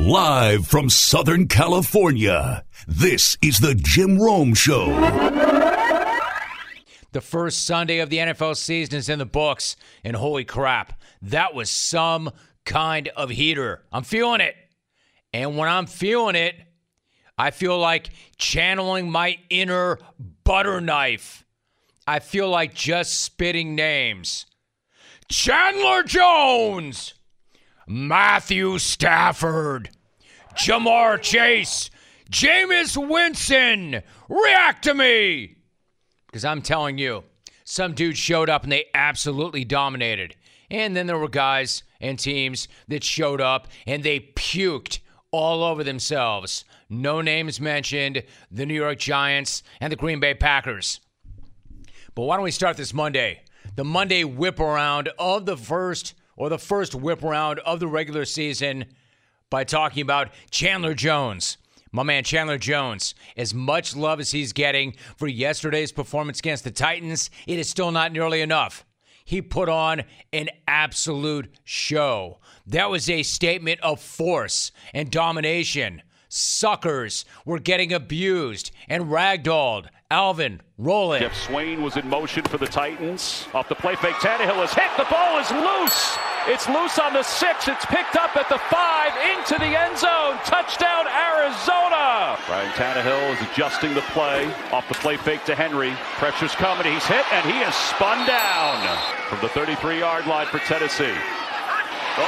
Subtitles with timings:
[0.00, 4.86] Live from Southern California, this is the Jim Rome Show.
[7.12, 11.54] The first Sunday of the NFL season is in the books, and holy crap, that
[11.54, 12.30] was some
[12.64, 13.82] kind of heater.
[13.92, 14.56] I'm feeling it.
[15.34, 16.54] And when I'm feeling it,
[17.36, 18.08] I feel like
[18.38, 19.98] channeling my inner
[20.44, 21.44] butter knife.
[22.06, 24.46] I feel like just spitting names.
[25.28, 27.12] Chandler Jones!
[27.92, 29.90] Matthew Stafford,
[30.54, 31.90] Ja'Marr Chase,
[32.30, 35.56] Jameis Winston, react to me.
[36.26, 37.24] Because I'm telling you,
[37.64, 40.36] some dudes showed up and they absolutely dominated.
[40.70, 45.00] And then there were guys and teams that showed up and they puked
[45.32, 46.64] all over themselves.
[46.88, 48.22] No names mentioned
[48.52, 51.00] the New York Giants and the Green Bay Packers.
[52.14, 53.42] But why don't we start this Monday?
[53.74, 58.24] The Monday whip around of the first or the first whip round of the regular
[58.24, 58.86] season
[59.50, 61.58] by talking about Chandler Jones.
[61.92, 66.70] My man Chandler Jones, as much love as he's getting for yesterday's performance against the
[66.70, 68.86] Titans, it is still not nearly enough.
[69.22, 72.38] He put on an absolute show.
[72.66, 76.00] That was a statement of force and domination.
[76.30, 79.88] Suckers were getting abused and ragdolled.
[80.10, 81.20] Alvin, roll it.
[81.20, 83.46] Geoff Swaim was in motion for the Titans.
[83.54, 84.90] Off the play fake, Tannehill is hit.
[84.98, 86.18] The ball is loose.
[86.50, 87.68] It's loose on the six.
[87.68, 90.34] It's picked up at the five into the end zone.
[90.42, 92.34] Touchdown, Arizona.
[92.50, 94.50] Ryan Tannehill is adjusting the play.
[94.72, 95.94] Off the play fake to Henry.
[96.18, 96.90] Pressure's coming.
[96.90, 98.82] He's hit and he is spun down
[99.30, 101.14] from the 33 yard line for Tennessee.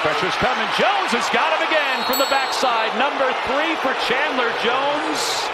[0.07, 0.71] Pressure's coming.
[0.79, 2.95] Jones has got him again from the backside.
[2.95, 5.52] Number three for Chandler Jones.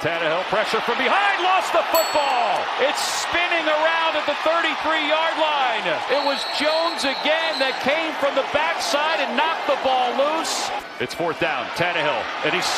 [0.00, 2.60] Tannehill pressure from behind, lost the football.
[2.84, 5.88] It's spinning around at the 33-yard line.
[6.12, 10.68] It was Jones again that came from the backside and knocked the ball loose.
[11.00, 12.68] It's fourth down, Tannehill, and he's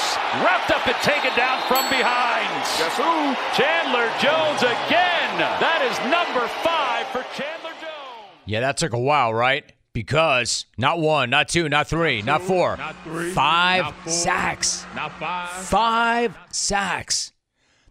[0.46, 2.46] wrapped up and taken down from behind.
[2.78, 3.34] Guess who?
[3.58, 5.42] Chandler Jones again.
[5.58, 8.30] That is number five for Chandler Jones.
[8.46, 9.66] Yeah, that took a while, right?
[9.98, 14.12] Because not one, not two, not three, not, two, four, not three, five not four,
[14.12, 14.86] sacks.
[14.94, 15.48] Not five.
[15.50, 17.32] Five sacks.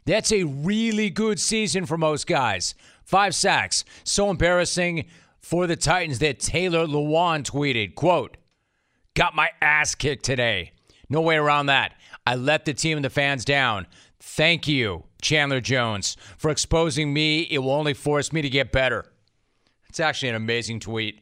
[0.06, 2.76] That's a really good season for most guys.
[3.04, 3.84] Five sacks.
[4.06, 5.08] So embarrassing
[5.42, 8.38] for the Titans that Taylor Lewan tweeted, quote,
[9.14, 10.72] got my ass kicked today.
[11.10, 11.94] No way around that.
[12.26, 13.86] I let the team and the fans down.
[14.22, 17.42] Thank you, Chandler Jones, for exposing me.
[17.42, 19.04] It will only force me to get better.
[19.90, 21.20] It's actually an amazing tweet.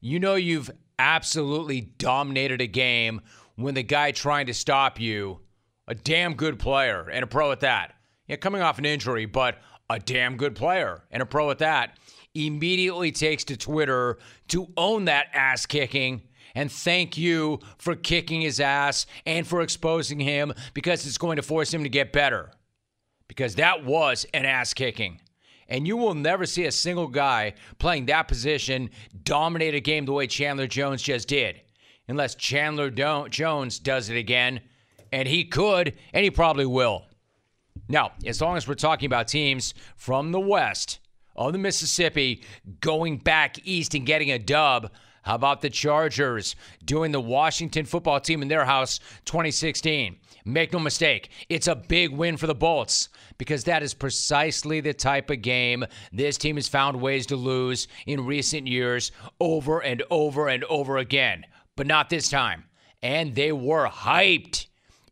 [0.00, 3.20] You know you've absolutely dominated a game
[3.56, 5.40] when the guy trying to stop you,
[5.86, 7.94] a damn good player and a pro at that.
[8.26, 11.98] Yeah, coming off an injury, but a damn good player and a pro at that,
[12.34, 14.18] immediately takes to Twitter
[14.48, 16.22] to own that ass kicking
[16.54, 21.42] and thank you for kicking his ass and for exposing him because it's going to
[21.42, 22.50] force him to get better.
[23.28, 25.20] Because that was an ass kicking.
[25.70, 28.90] And you will never see a single guy playing that position
[29.22, 31.62] dominate a game the way Chandler Jones just did.
[32.08, 34.60] Unless Chandler Jones does it again.
[35.12, 37.06] And he could, and he probably will.
[37.88, 40.98] Now, as long as we're talking about teams from the west
[41.36, 42.42] of the Mississippi
[42.80, 44.90] going back east and getting a dub,
[45.22, 50.16] how about the Chargers doing the Washington football team in their house 2016?
[50.44, 53.08] Make no mistake, it's a big win for the Bolts
[53.40, 57.88] because that is precisely the type of game this team has found ways to lose
[58.06, 61.46] in recent years over and over and over again.
[61.74, 62.64] But not this time.
[63.02, 64.66] And they were hyped.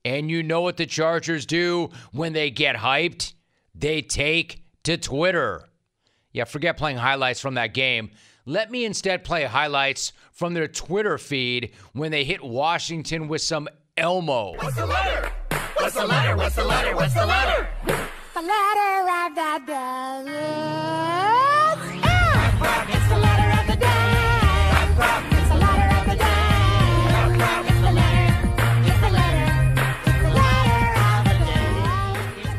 [0.04, 3.32] And you know what the Chargers do when they get hyped?
[3.74, 5.64] They take to Twitter.
[6.30, 8.10] Yeah, forget playing highlights from that game.
[8.44, 13.70] Let me instead play highlights from their Twitter feed when they hit Washington with some
[13.96, 14.52] Elmo.
[14.56, 15.32] What's the letter?
[15.78, 16.36] What's the letter?
[16.36, 16.94] What's the letter?
[16.94, 18.08] What's the letter?
[18.38, 18.44] Day.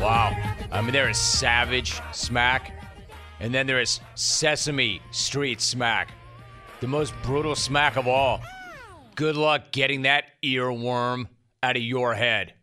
[0.01, 0.35] Wow.
[0.69, 2.73] I mean, there is Savage Smack,
[3.39, 6.11] and then there is Sesame Street Smack.
[6.81, 8.41] The most brutal smack of all.
[9.15, 11.27] Good luck getting that earworm
[11.63, 12.53] out of your head.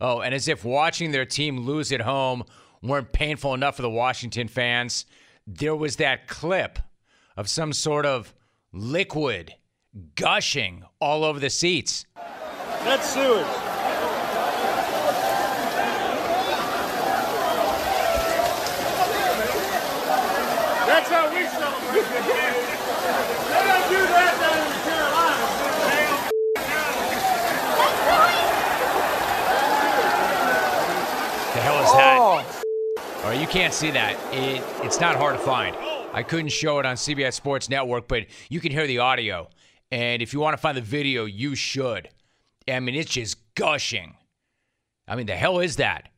[0.00, 2.44] Oh, and as if watching their team lose at home
[2.82, 5.06] weren't painful enough for the Washington fans,
[5.46, 6.78] there was that clip
[7.36, 8.32] of some sort of
[8.72, 9.54] liquid
[10.14, 12.06] gushing all over the seats.
[12.84, 13.44] That's sewage.
[20.86, 22.68] That's how we celebrate good games.
[23.48, 25.58] They don't do that down in the Carolinas.
[33.48, 35.74] Can't see that, it, it's not hard to find.
[36.12, 39.48] I couldn't show it on CBS Sports Network, but you can hear the audio.
[39.90, 42.10] And if you want to find the video, you should.
[42.68, 44.14] I mean, it's just gushing.
[45.06, 46.10] I mean, the hell is that?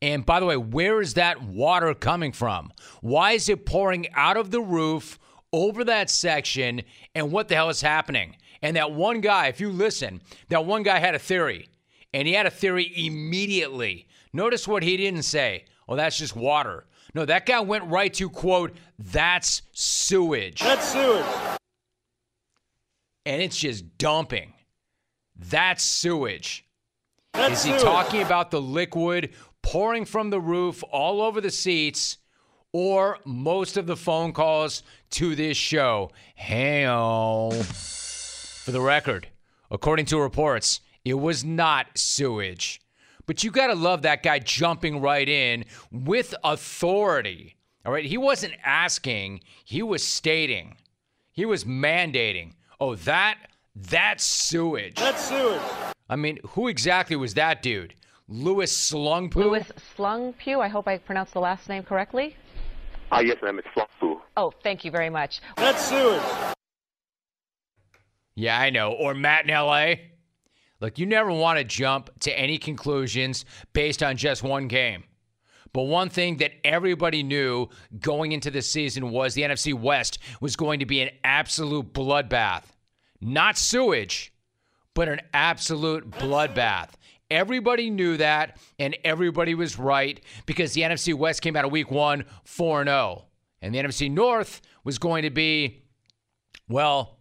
[0.00, 2.72] And by the way, where is that water coming from?
[3.02, 5.18] Why is it pouring out of the roof
[5.52, 6.82] over that section?
[7.14, 8.36] And what the hell is happening?
[8.62, 11.68] And that one guy, if you listen, that one guy had a theory.
[12.14, 14.08] And he had a theory immediately.
[14.32, 15.64] Notice what he didn't say.
[15.88, 16.84] Oh, that's just water.
[17.14, 20.60] No, that guy went right to quote, that's sewage.
[20.60, 21.24] That's sewage.
[23.24, 24.52] And it's just dumping.
[25.36, 26.64] That's sewage.
[27.32, 27.82] That's Is he sewage.
[27.82, 29.30] talking about the liquid
[29.62, 32.18] pouring from the roof all over the seats
[32.72, 36.10] or most of the phone calls to this show?
[36.34, 37.50] Hell.
[37.52, 39.28] for the record,
[39.70, 42.80] according to reports, it was not sewage.
[43.28, 47.56] But you got to love that guy jumping right in with authority.
[47.84, 48.06] All right.
[48.06, 50.76] He wasn't asking, he was stating,
[51.30, 52.54] he was mandating.
[52.80, 53.38] Oh, that,
[53.76, 54.94] that's sewage.
[54.94, 55.60] That's sewage.
[56.08, 57.94] I mean, who exactly was that dude?
[58.28, 59.36] Louis Slungpoo?
[59.36, 60.60] Louis Slungpugh.
[60.60, 62.34] I hope I pronounced the last name correctly.
[63.12, 63.58] Ah, yes, ma'am.
[63.58, 64.20] It's Flopoo.
[64.38, 65.42] Oh, thank you very much.
[65.56, 66.22] That's sewage.
[68.34, 68.92] Yeah, I know.
[68.92, 69.96] Or Matt in LA.
[70.80, 75.04] Look, you never want to jump to any conclusions based on just one game.
[75.72, 77.68] But one thing that everybody knew
[78.00, 82.64] going into this season was the NFC West was going to be an absolute bloodbath.
[83.20, 84.32] Not sewage,
[84.94, 86.90] but an absolute bloodbath.
[87.30, 91.90] Everybody knew that, and everybody was right because the NFC West came out of week
[91.90, 93.24] one 4 0.
[93.60, 95.82] And the NFC North was going to be,
[96.68, 97.18] well,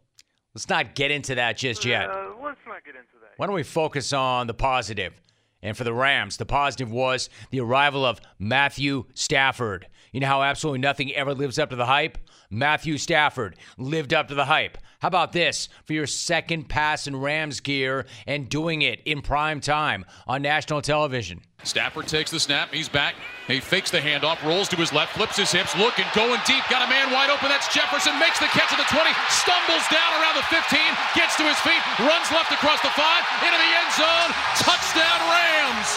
[0.54, 2.10] let's not get into that just yet.
[2.10, 3.27] Uh, let's not get into that.
[3.38, 5.22] Why don't we focus on the positive?
[5.62, 9.88] And for the Rams, the positive was the arrival of Matthew Stafford.
[10.12, 12.18] You know how absolutely nothing ever lives up to the hype?
[12.50, 14.78] Matthew Stafford lived up to the hype.
[15.00, 19.62] How about this for your second pass in Rams gear and doing it in prime
[19.62, 21.42] time on national television?
[21.64, 22.74] Stafford takes the snap.
[22.74, 23.14] He's back.
[23.46, 26.64] He fakes the handoff, rolls to his left, flips his hips, looking, going deep.
[26.70, 27.50] Got a man wide open.
[27.50, 28.18] That's Jefferson.
[28.18, 29.10] Makes the catch at the 20.
[29.30, 30.80] Stumbles down around the 15.
[31.14, 31.82] Gets to his feet.
[32.02, 33.00] Runs left across the 5.
[33.46, 34.30] Into the end zone.
[34.58, 35.90] Touchdown Rams.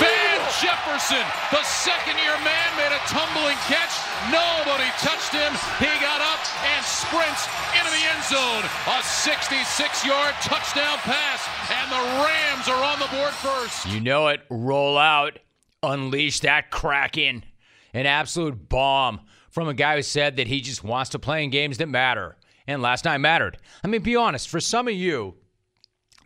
[0.00, 3.92] Van Jefferson, the second year man, made a tumbling catch.
[4.30, 5.52] Nobody touched him.
[5.78, 8.64] He got up and sprints into the end zone.
[8.88, 11.46] A 66 yard touchdown pass.
[11.70, 13.86] And the Rams are on the board first.
[13.86, 14.40] You know it.
[14.48, 15.38] Roll out.
[15.82, 17.44] Unleash that Kraken.
[17.92, 21.50] An absolute bomb from a guy who said that he just wants to play in
[21.50, 22.36] games that matter.
[22.66, 23.58] And last night mattered.
[23.82, 25.34] I mean, be honest, for some of you,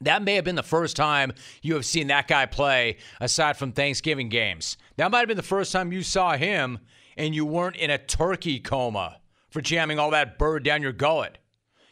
[0.01, 3.73] that may have been the first time you have seen that guy play aside from
[3.73, 4.77] Thanksgiving games.
[4.97, 6.79] That might have been the first time you saw him
[7.19, 9.21] and you weren't in a turkey coma
[9.51, 11.37] for jamming all that bird down your gullet.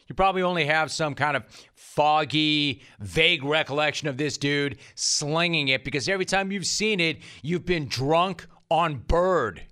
[0.07, 1.43] You probably only have some kind of
[1.75, 7.65] foggy, vague recollection of this dude slinging it because every time you've seen it, you've
[7.65, 9.63] been drunk on bird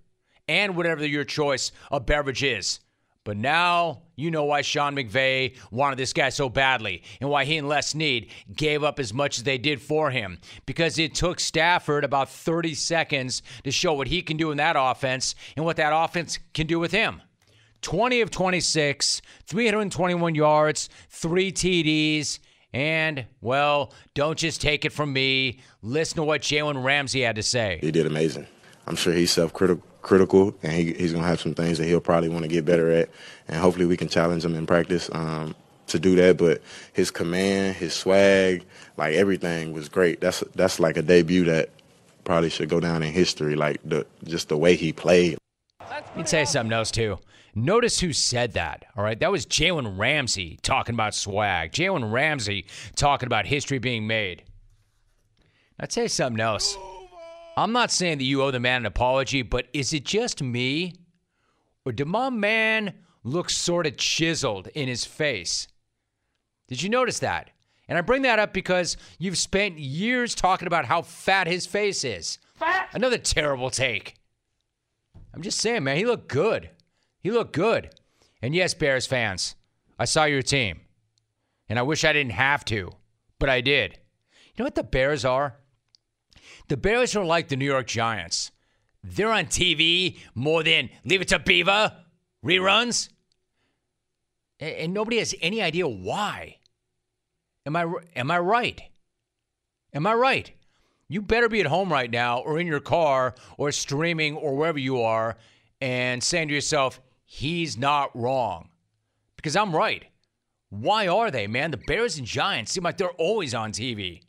[0.47, 2.81] and whatever your choice of beverage is.
[3.25, 7.57] But now you know why Sean McVay wanted this guy so badly and why he
[7.57, 10.39] and Les Snead gave up as much as they did for him.
[10.65, 14.75] Because it took Stafford about 30 seconds to show what he can do in that
[14.79, 17.21] offense and what that offense can do with him.
[17.81, 22.39] 20 of 26, 321 yards, three TDs,
[22.73, 25.59] and, well, don't just take it from me.
[25.81, 27.79] Listen to what Jalen Ramsey had to say.
[27.81, 28.47] He did amazing.
[28.87, 29.31] I'm sure he's
[30.05, 32.65] self-critical, and he, he's going to have some things that he'll probably want to get
[32.65, 33.09] better at,
[33.47, 35.55] and hopefully we can challenge him in practice um,
[35.87, 36.37] to do that.
[36.37, 36.61] But
[36.93, 38.63] his command, his swag,
[38.97, 40.21] like everything was great.
[40.21, 41.69] That's that's like a debut that
[42.23, 43.55] probably should go down in history.
[43.55, 45.37] Like the just the way he played.
[45.89, 47.19] Let me you something else, too.
[47.57, 49.17] Notice who said that, all right?
[49.17, 51.71] That was Jalen Ramsey talking about swag.
[51.71, 54.43] Jalen Ramsey talking about history being made.
[55.79, 56.77] I'll you something else.
[57.57, 60.93] I'm not saying that you owe the man an apology, but is it just me?
[61.85, 65.67] Or did my man look sort of chiseled in his face?
[66.67, 67.51] Did you notice that?
[67.87, 72.03] And I bring that up because you've spent years talking about how fat his face
[72.03, 72.39] is.
[72.55, 72.89] Fat?
[72.93, 74.15] Another terrible take.
[75.33, 76.71] I'm just saying, man, he looked good.
[77.19, 77.91] He looked good.
[78.41, 79.55] And yes, Bears fans,
[79.99, 80.81] I saw your team.
[81.69, 82.91] And I wish I didn't have to,
[83.39, 83.93] but I did.
[84.55, 85.57] You know what the Bears are?
[86.67, 88.51] The Bears are like the New York Giants.
[89.03, 91.95] They're on TV more than Leave It to Beaver
[92.43, 93.09] reruns.
[94.59, 96.57] And nobody has any idea why.
[97.65, 98.81] Am I am I right?
[99.93, 100.51] Am I right?
[101.07, 104.79] you better be at home right now or in your car or streaming or wherever
[104.79, 105.37] you are
[105.81, 108.69] and saying to yourself, he's not wrong.
[109.35, 110.05] Because I'm right.
[110.69, 111.71] Why are they, man?
[111.71, 114.21] The Bears and Giants seem like they're always on TV.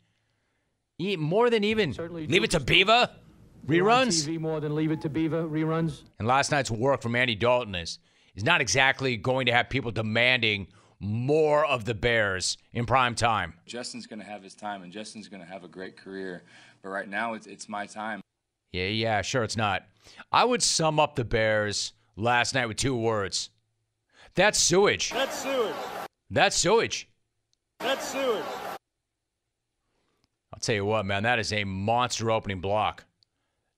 [0.99, 3.11] More than even Leave It to Beaver
[3.67, 4.27] reruns.
[4.27, 6.01] TV more than Leave It to Beaver reruns.
[6.17, 7.99] And last night's work from Andy Dalton is,
[8.35, 10.67] is not exactly going to have people demanding
[10.99, 13.53] more of the Bears in prime time.
[13.67, 16.43] Justin's going to have his time, and Justin's going to have a great career.
[16.81, 18.21] But right now, it's, it's my time.
[18.71, 19.83] Yeah, yeah, sure it's not.
[20.31, 23.51] I would sum up the Bears last night with two words.
[24.33, 25.11] That's sewage.
[25.11, 25.75] That's sewage.
[26.31, 27.07] That's sewage.
[27.79, 28.43] That's sewage.
[30.57, 33.05] I'll tell you what, man, that is a monster opening block.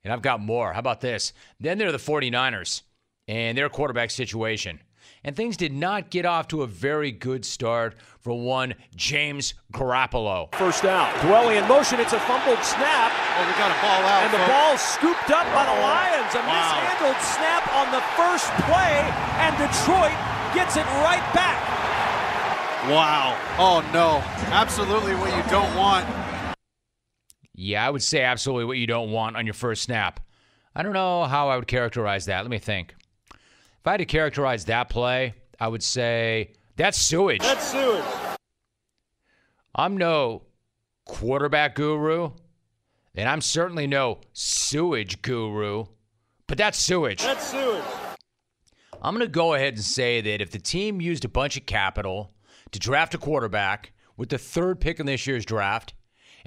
[0.06, 0.72] And I've got more.
[0.72, 1.34] How about this?
[1.60, 2.84] Then there are the 49ers
[3.28, 4.80] and their quarterback situation.
[5.26, 10.56] And things did not get off to a very good start for one James Garoppolo.
[10.56, 11.12] First down.
[11.16, 12.00] Dwelley in motion.
[12.00, 13.12] It's a fumbled snap.
[13.12, 14.24] Oh, we got a ball out.
[14.24, 14.48] And the folks.
[14.48, 16.32] ball scooped up by the Lions.
[16.32, 16.80] A Wow.
[16.80, 19.04] mishandled snap on the first play,
[19.44, 20.16] and Detroit
[20.56, 21.60] gets it right back.
[22.88, 23.36] Wow.
[23.60, 24.24] Oh, no.
[24.56, 26.08] Absolutely what you don't want.
[27.62, 30.22] Yeah, I would say absolutely what you don't want on your first snap.
[30.74, 32.42] I don't know how I would characterize that.
[32.42, 32.96] Let me think.
[33.34, 37.42] If I had to characterize that play, I would say that's sewage.
[37.42, 38.06] That's sewage.
[39.76, 40.44] I'm no
[41.04, 42.32] quarterback guru,
[43.14, 45.84] and I'm certainly no sewage guru,
[46.48, 47.22] but that's sewage.
[47.22, 47.84] That's sewage.
[49.02, 51.66] I'm going to go ahead and say that if the team used a bunch of
[51.66, 52.32] capital
[52.72, 55.94] to draft a quarterback with the third pick in this year's draft,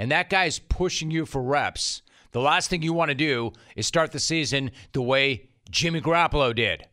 [0.02, 3.87] and that guy's pushing you for reps, the last thing you want to do is
[3.87, 6.88] start the season the way Jimmy Garoppolo did.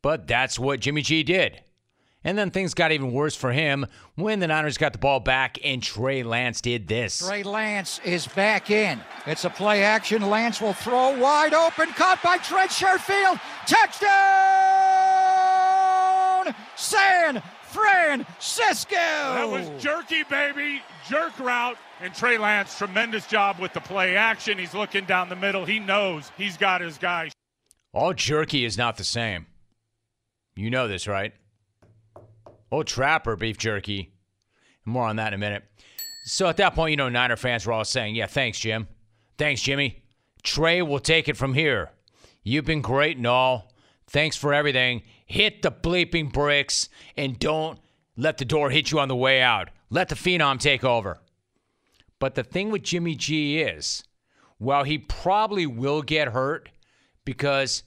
[0.00, 1.60] But that's what Jimmy G did.
[2.24, 5.58] And then things got even worse for him when the Niners got the ball back
[5.62, 7.18] and Trey Lance did this.
[7.18, 8.98] Trey Lance is back in.
[9.26, 10.22] It's a play action.
[10.30, 11.92] Lance will throw wide open.
[11.92, 13.38] Caught by Trent Sherfield.
[13.66, 14.06] Touchdown!
[16.76, 18.94] San Francisco!
[18.96, 20.80] That was jerky, baby.
[21.08, 21.76] Jerk route.
[22.00, 24.58] And Trey Lance, tremendous job with the play action.
[24.58, 25.64] He's looking down the middle.
[25.64, 27.30] He knows he's got his guy.
[27.94, 29.46] All jerky is not the same.
[30.56, 31.32] You know this, right?
[32.70, 34.12] Old Trapper beef jerky.
[34.84, 35.64] More on that in a minute.
[36.24, 38.86] So at that point, you know, Niner fans were all saying, yeah, thanks, Jim.
[39.38, 40.02] Thanks, Jimmy.
[40.42, 41.90] Trey will take it from here.
[42.42, 43.72] You've been great and all.
[44.06, 45.02] Thanks for everything.
[45.24, 47.78] Hit the bleeping bricks and don't
[48.16, 49.70] let the door hit you on the way out.
[49.90, 51.18] Let the phenom take over.
[52.18, 54.02] But the thing with Jimmy G is,
[54.58, 56.70] while he probably will get hurt
[57.24, 57.82] because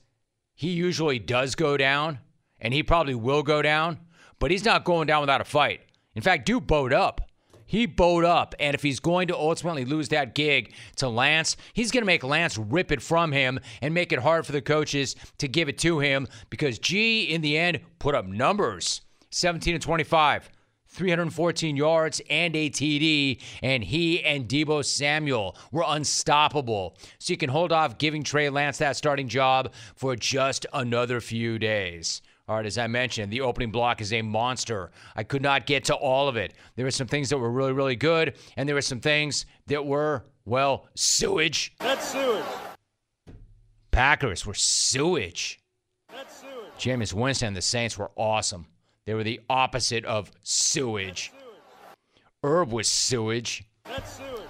[0.54, 2.20] he usually does go down
[2.60, 3.98] and he probably will go down,
[4.38, 5.80] but he's not going down without a fight.
[6.14, 7.22] In fact, Duke bowed up.
[7.66, 11.92] He bowed up, and if he's going to ultimately lose that gig to Lance, he's
[11.92, 15.14] going to make Lance rip it from him and make it hard for the coaches
[15.38, 19.82] to give it to him because G, in the end, put up numbers 17 and
[19.82, 20.50] 25.
[20.90, 26.96] 314 yards and a TD, and he and Deebo Samuel were unstoppable.
[27.18, 31.58] So you can hold off giving Trey Lance that starting job for just another few
[31.58, 32.22] days.
[32.48, 34.90] All right, as I mentioned, the opening block is a monster.
[35.14, 36.54] I could not get to all of it.
[36.74, 39.86] There were some things that were really, really good, and there were some things that
[39.86, 41.72] were, well, sewage.
[41.78, 42.44] That's sewage.
[43.92, 45.60] Packers were sewage.
[46.12, 46.72] That's sewage.
[46.76, 48.66] Jameis Winston and the Saints were awesome.
[49.06, 51.32] They were the opposite of sewage.
[52.42, 53.64] Herb was sewage.
[54.04, 54.40] Sewage.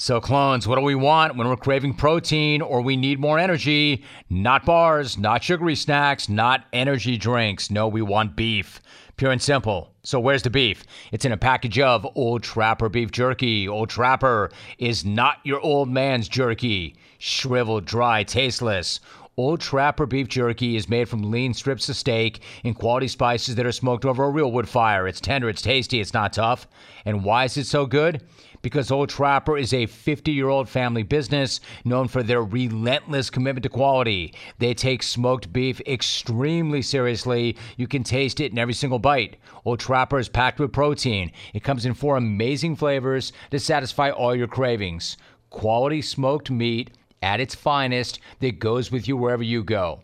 [0.00, 4.04] So, clones, what do we want when we're craving protein or we need more energy?
[4.30, 7.68] Not bars, not sugary snacks, not energy drinks.
[7.68, 8.80] No, we want beef.
[9.16, 9.92] Pure and simple.
[10.04, 10.84] So, where's the beef?
[11.10, 13.66] It's in a package of Old Trapper beef jerky.
[13.66, 16.94] Old Trapper is not your old man's jerky.
[17.18, 19.00] Shriveled, dry, tasteless.
[19.38, 23.66] Old Trapper beef jerky is made from lean strips of steak and quality spices that
[23.66, 25.06] are smoked over a real wood fire.
[25.06, 26.66] It's tender, it's tasty, it's not tough.
[27.04, 28.24] And why is it so good?
[28.62, 33.62] Because Old Trapper is a 50 year old family business known for their relentless commitment
[33.62, 34.34] to quality.
[34.58, 37.56] They take smoked beef extremely seriously.
[37.76, 39.36] You can taste it in every single bite.
[39.64, 41.30] Old Trapper is packed with protein.
[41.54, 45.16] It comes in four amazing flavors to satisfy all your cravings.
[45.50, 46.90] Quality smoked meat
[47.22, 50.00] at its finest that goes with you wherever you go.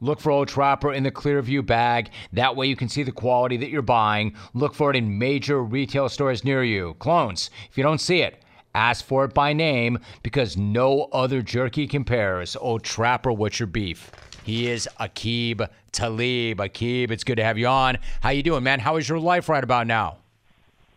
[0.00, 2.10] Look for Old Trapper in the Clearview bag.
[2.32, 4.34] That way you can see the quality that you're buying.
[4.52, 6.94] Look for it in major retail stores near you.
[6.98, 8.42] Clones, if you don't see it,
[8.74, 12.56] ask for it by name because no other jerky compares.
[12.56, 14.10] Old Trapper, what's your beef?
[14.42, 16.58] He is Aqib Talib.
[16.58, 17.96] Akib, it's good to have you on.
[18.20, 18.80] How you doing, man?
[18.80, 20.18] How is your life right about now?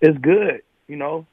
[0.02, 0.64] It's good.
[0.88, 1.26] You know,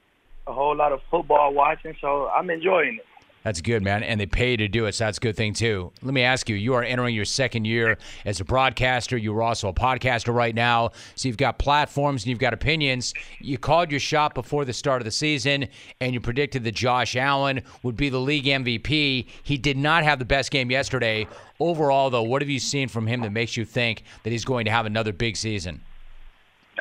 [0.46, 3.06] a whole lot of football watching, so I'm enjoying it.
[3.44, 4.02] That's good, man.
[4.02, 5.92] And they pay to do it, so that's a good thing, too.
[6.02, 9.18] Let me ask you you are entering your second year as a broadcaster.
[9.18, 10.92] You're also a podcaster right now.
[11.14, 13.12] So you've got platforms and you've got opinions.
[13.40, 15.68] You called your shot before the start of the season,
[16.00, 19.26] and you predicted that Josh Allen would be the league MVP.
[19.42, 21.28] He did not have the best game yesterday.
[21.60, 24.64] Overall, though, what have you seen from him that makes you think that he's going
[24.64, 25.82] to have another big season?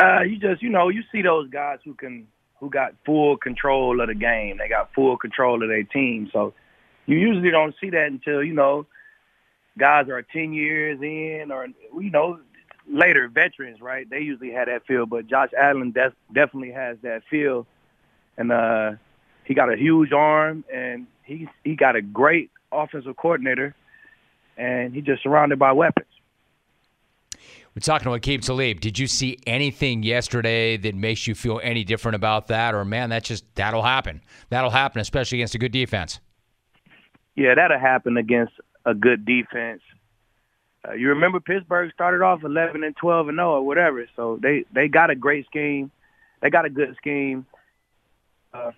[0.02, 2.26] Uh, you just, you know, you see those guys who can
[2.64, 4.58] who got full control of the game.
[4.58, 6.30] They got full control of their team.
[6.32, 6.54] So
[7.06, 8.86] you usually don't see that until, you know,
[9.78, 11.68] guys are 10 years in or,
[12.00, 12.40] you know,
[12.90, 14.10] later veterans, right?
[14.10, 15.06] They usually have that feel.
[15.06, 17.68] But Josh Allen def- definitely has that feel.
[18.38, 18.94] And uh,
[19.44, 23.76] he got a huge arm and he, he got a great offensive coordinator
[24.56, 26.08] and he's just surrounded by weapons.
[27.76, 28.82] We're talking to Aqib Talib.
[28.82, 32.76] Did you see anything yesterday that makes you feel any different about that?
[32.76, 34.22] Or, man, that just, that'll happen.
[34.50, 36.20] That'll happen, especially against a good defense.
[37.36, 38.54] Yeah, that'll happen against
[38.86, 39.82] a good defense.
[40.88, 44.06] Uh, you remember Pittsburgh started off 11 and 12 and 0 or whatever.
[44.16, 45.90] So they, they got a great scheme.
[46.42, 47.48] They got a good scheme.
[48.54, 48.72] Uh,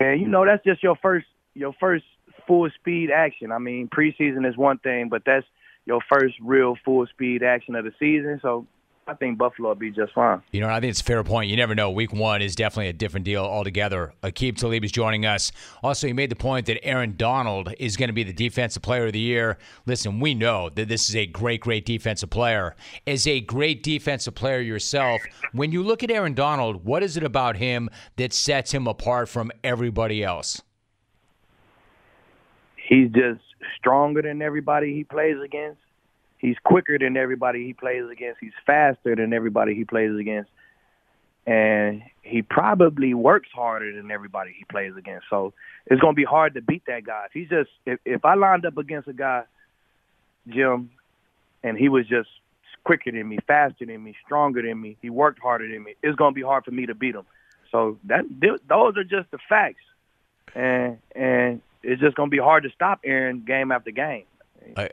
[0.00, 2.04] and, you know, that's just your first, your first
[2.46, 3.52] full speed action.
[3.52, 5.46] I mean, preseason is one thing, but that's
[5.86, 8.38] your first real full speed action of the season.
[8.42, 8.66] So
[9.08, 10.42] I think Buffalo will be just fine.
[10.50, 11.48] You know, I think it's a fair point.
[11.48, 11.92] You never know.
[11.92, 14.12] Week one is definitely a different deal altogether.
[14.24, 15.52] Aqib Talib is joining us.
[15.80, 19.06] Also, he made the point that Aaron Donald is going to be the defensive player
[19.06, 19.58] of the year.
[19.86, 22.74] Listen, we know that this is a great, great defensive player.
[23.06, 27.22] As a great defensive player yourself, when you look at Aaron Donald, what is it
[27.22, 30.62] about him that sets him apart from everybody else?
[32.88, 33.40] He's just
[33.78, 35.80] stronger than everybody he plays against.
[36.38, 38.40] He's quicker than everybody he plays against.
[38.40, 40.50] He's faster than everybody he plays against.
[41.46, 45.26] And he probably works harder than everybody he plays against.
[45.30, 45.54] So
[45.86, 47.26] it's going to be hard to beat that guy.
[47.26, 49.44] If he's just if, if I lined up against a guy,
[50.48, 50.90] Jim,
[51.62, 52.28] and he was just
[52.84, 56.16] quicker than me, faster than me, stronger than me, he worked harder than me, it's
[56.16, 57.24] going to be hard for me to beat him.
[57.70, 58.24] So that
[58.68, 59.82] those are just the facts.
[60.54, 64.24] And and it's just going to be hard to stop Aaron game after game.
[64.76, 64.90] I,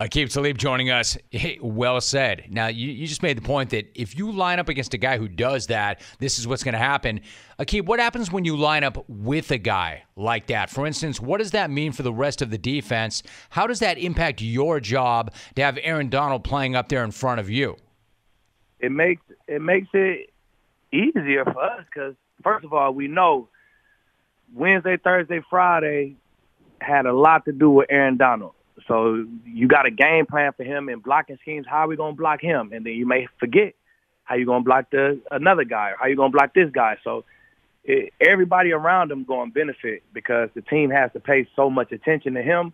[0.00, 1.16] Aqib Talib joining us.
[1.30, 2.46] Hey, well said.
[2.50, 5.18] Now, you, you just made the point that if you line up against a guy
[5.18, 7.20] who does that, this is what's going to happen.
[7.60, 10.68] Aqib, what happens when you line up with a guy like that?
[10.68, 13.22] For instance, what does that mean for the rest of the defense?
[13.50, 17.38] How does that impact your job to have Aaron Donald playing up there in front
[17.38, 17.76] of you?
[18.80, 20.30] It makes it makes it
[20.92, 23.48] easier for us because first of all, we know
[24.52, 26.16] Wednesday, Thursday, Friday
[26.80, 28.52] had a lot to do with Aaron Donald.
[28.86, 31.66] So you got a game plan for him and blocking schemes.
[31.68, 32.72] How are we gonna block him?
[32.72, 33.74] And then you may forget
[34.24, 36.96] how you gonna block the another guy or how you gonna block this guy.
[37.04, 37.24] So
[37.84, 41.92] it, everybody around him going to benefit because the team has to pay so much
[41.92, 42.72] attention to him.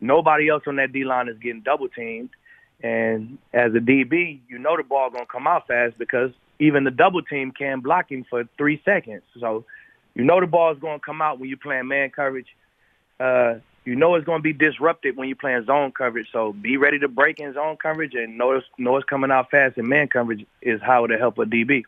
[0.00, 2.30] Nobody else on that D line is getting double teamed.
[2.82, 6.90] And as a DB, you know the ball gonna come out fast because even the
[6.90, 9.22] double team can block him for three seconds.
[9.38, 9.64] So
[10.20, 12.48] you know the ball is gonna come out when you're playing man coverage.
[13.18, 13.54] Uh,
[13.84, 16.26] you know it's going to be disrupted when you're playing zone coverage.
[16.32, 19.50] So be ready to break in zone coverage and know it's, know it's coming out
[19.50, 19.78] fast.
[19.78, 21.84] And man coverage is how to help a DB.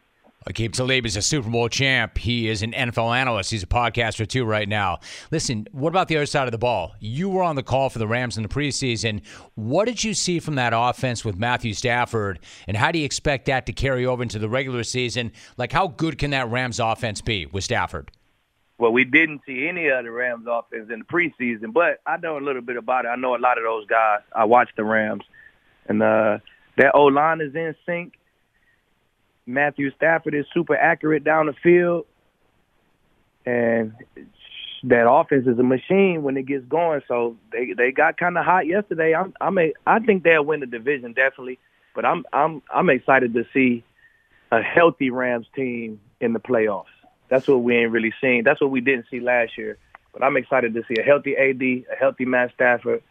[0.48, 2.18] Aqib Talib is a Super Bowl champ.
[2.18, 3.52] He is an NFL analyst.
[3.52, 4.98] He's a podcaster too right now.
[5.30, 6.94] Listen, what about the other side of the ball?
[6.98, 9.24] You were on the call for the Rams in the preseason.
[9.54, 13.46] What did you see from that offense with Matthew Stafford, and how do you expect
[13.46, 15.30] that to carry over into the regular season?
[15.56, 18.10] Like, how good can that Rams offense be with Stafford?
[18.78, 22.38] Well, we didn't see any of the Rams offense in the preseason, but I know
[22.38, 23.08] a little bit about it.
[23.08, 24.20] I know a lot of those guys.
[24.34, 25.24] I watched the Rams,
[25.86, 26.38] and uh,
[26.78, 28.14] that O line is in sync.
[29.46, 32.06] Matthew Stafford is super accurate down the field,
[33.44, 33.92] and
[34.84, 37.02] that offense is a machine when it gets going.
[37.06, 39.14] So they they got kind of hot yesterday.
[39.14, 41.58] I'm I'm a, I think they'll win the division definitely,
[41.94, 43.84] but I'm I'm I'm excited to see
[44.50, 46.86] a healthy Rams team in the playoffs
[47.32, 48.44] that's what we ain't really seen.
[48.44, 49.78] That's what we didn't see last year.
[50.12, 53.02] But I'm excited to see a healthy AD, a healthy Matt Stafford,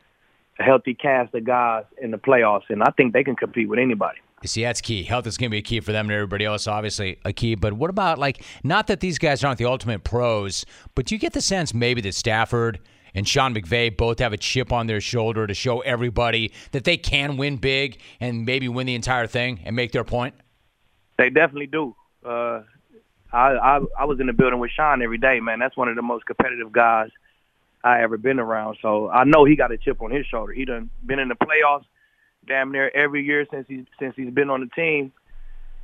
[0.60, 3.80] a healthy cast of guys in the playoffs, and I think they can compete with
[3.80, 4.20] anybody.
[4.44, 5.02] You See, that's key.
[5.02, 7.56] Health is going to be a key for them and everybody else, obviously, a key.
[7.56, 11.20] But what about, like, not that these guys aren't the ultimate pros, but do you
[11.20, 12.80] get the sense maybe that Stafford
[13.16, 16.98] and Sean McVay both have a chip on their shoulder to show everybody that they
[16.98, 20.36] can win big and maybe win the entire thing and make their point?
[21.18, 21.96] They definitely do.
[22.24, 22.62] Uh,
[23.34, 25.60] I, I I was in the building with Sean every day, man.
[25.60, 27.10] That's one of the most competitive guys
[27.84, 28.78] I ever been around.
[28.82, 30.54] So I know he got a chip on his shoulder.
[30.54, 31.86] He done been in the playoffs
[32.48, 35.12] damn near every year since he since he's been on the team.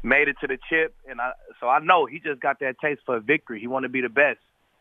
[0.03, 3.01] made it to the chip, and I so I know he just got that taste
[3.05, 3.59] for a victory.
[3.59, 4.39] He want to be the best.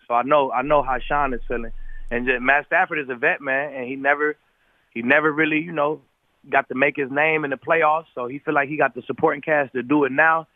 [0.08, 1.72] So I know I know how Sean is feeling,
[2.10, 4.36] and just, Matt Stafford is a vet man, and he never
[4.92, 6.00] he never really you know
[6.48, 8.06] got to make his name in the playoffs.
[8.14, 10.46] So he feel like he got the supporting cast to do it now,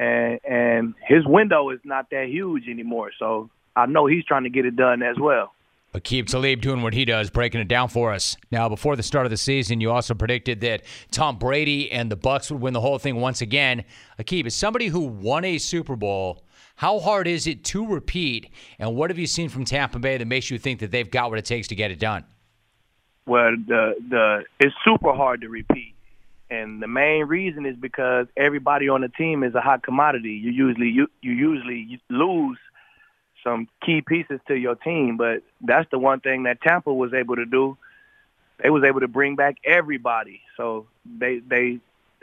[0.00, 3.10] and and his window is not that huge anymore.
[3.18, 5.52] So I know he's trying to get it done as well.
[5.94, 8.36] Aqib Talib doing what he does, breaking it down for us.
[8.52, 12.16] Now, before the start of the season, you also predicted that Tom Brady and the
[12.16, 13.84] Bucs would win the whole thing once again.
[14.18, 16.44] Aqib, as somebody who won a Super Bowl,
[16.76, 18.50] how hard is it to repeat?
[18.78, 21.28] And what have you seen from Tampa Bay that makes you think that they've got
[21.28, 22.24] what it takes to get it done?
[23.26, 25.94] Well, the the it's super hard to repeat,
[26.50, 30.32] and the main reason is because everybody on the team is a hot commodity.
[30.32, 32.58] You usually you you usually lose
[33.44, 37.36] some key pieces to your team, but that's the one thing that Tampa was able
[37.36, 37.78] to do.
[38.62, 41.78] They was able to bring back everybody, so they they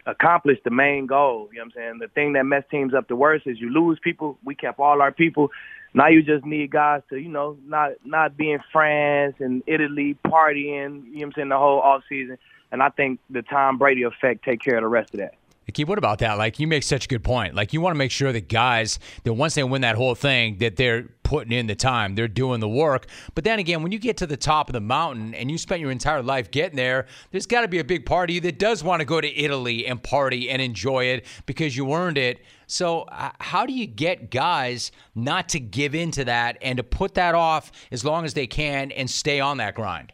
[0.06, 1.50] accomplished the main goal.
[1.52, 2.00] You know what I'm saying?
[2.00, 4.38] The thing that messed teams up the worst is you lose people.
[4.44, 5.52] We kept all our people.
[5.94, 10.18] Now you just need guys to, you know, not not be in France and Italy
[10.26, 12.38] partying, you know what I'm saying, the whole off season.
[12.72, 15.36] And I think the Tom Brady effect take care of the rest of that.
[15.74, 16.38] Keep what about that?
[16.38, 17.54] Like you make such a good point.
[17.54, 20.58] Like you want to make sure that guys that once they win that whole thing,
[20.60, 23.08] that they're putting in the time, they're doing the work.
[23.36, 25.82] But then again, when you get to the top of the mountain and you spent
[25.82, 28.60] your entire life getting there, there's got to be a big part of you that
[28.60, 32.40] does want to go to Italy and party and enjoy it because you earned it.
[32.68, 36.84] So uh, how do you get guys not to give in to that and to
[36.84, 40.14] put that off as long as they can and stay on that grind?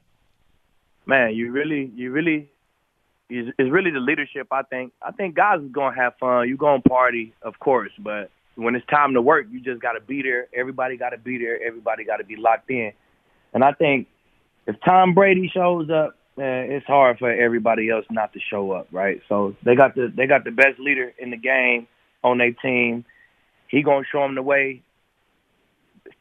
[1.06, 2.50] Man, you really, you really
[3.30, 4.48] is really the leadership.
[4.52, 4.94] I think.
[5.02, 6.48] I think guys is gonna have fun.
[6.48, 10.02] You gonna party, of course, but when it's time to work, you just got to
[10.02, 10.48] be there.
[10.56, 11.60] Everybody got to be there.
[11.66, 12.92] Everybody got to be locked in.
[13.54, 14.08] And I think
[14.68, 18.88] if Tom Brady shows up, man, it's hard for everybody else not to show up,
[18.92, 19.22] right?
[19.28, 21.88] So they got the they got the best leader in the game
[22.24, 23.06] on their team.
[23.68, 24.82] He gonna show them the way.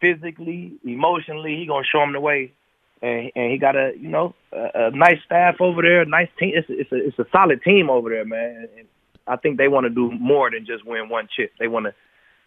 [0.01, 2.53] Physically, emotionally, he gonna show them the way
[3.03, 6.29] and, and he got a you know a, a nice staff over there, a nice
[6.39, 6.53] team.
[6.55, 8.69] It's, it's a it's a solid team over there, man.
[8.79, 8.87] And
[9.27, 11.51] I think they want to do more than just win one chip.
[11.59, 11.95] They want to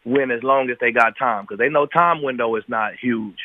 [0.05, 3.37] win as long as they got time because they know time window is not huge.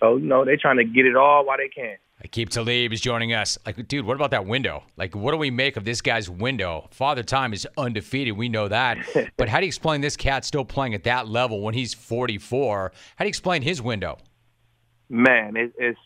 [0.00, 1.96] So you know they're trying to get it all while they can.
[2.26, 3.56] Aqib Talib is joining us.
[3.64, 4.82] Like, dude, what about that window?
[4.96, 6.88] Like, what do we make of this guy's window?
[6.90, 8.36] Father Time is undefeated.
[8.36, 8.98] We know that.
[9.36, 12.92] but how do you explain this cat still playing at that level when he's 44?
[13.14, 14.18] How do you explain his window?
[15.08, 15.98] Man, it, it's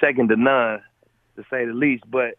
[0.00, 0.82] second to none,
[1.36, 2.04] to say the least.
[2.10, 2.36] But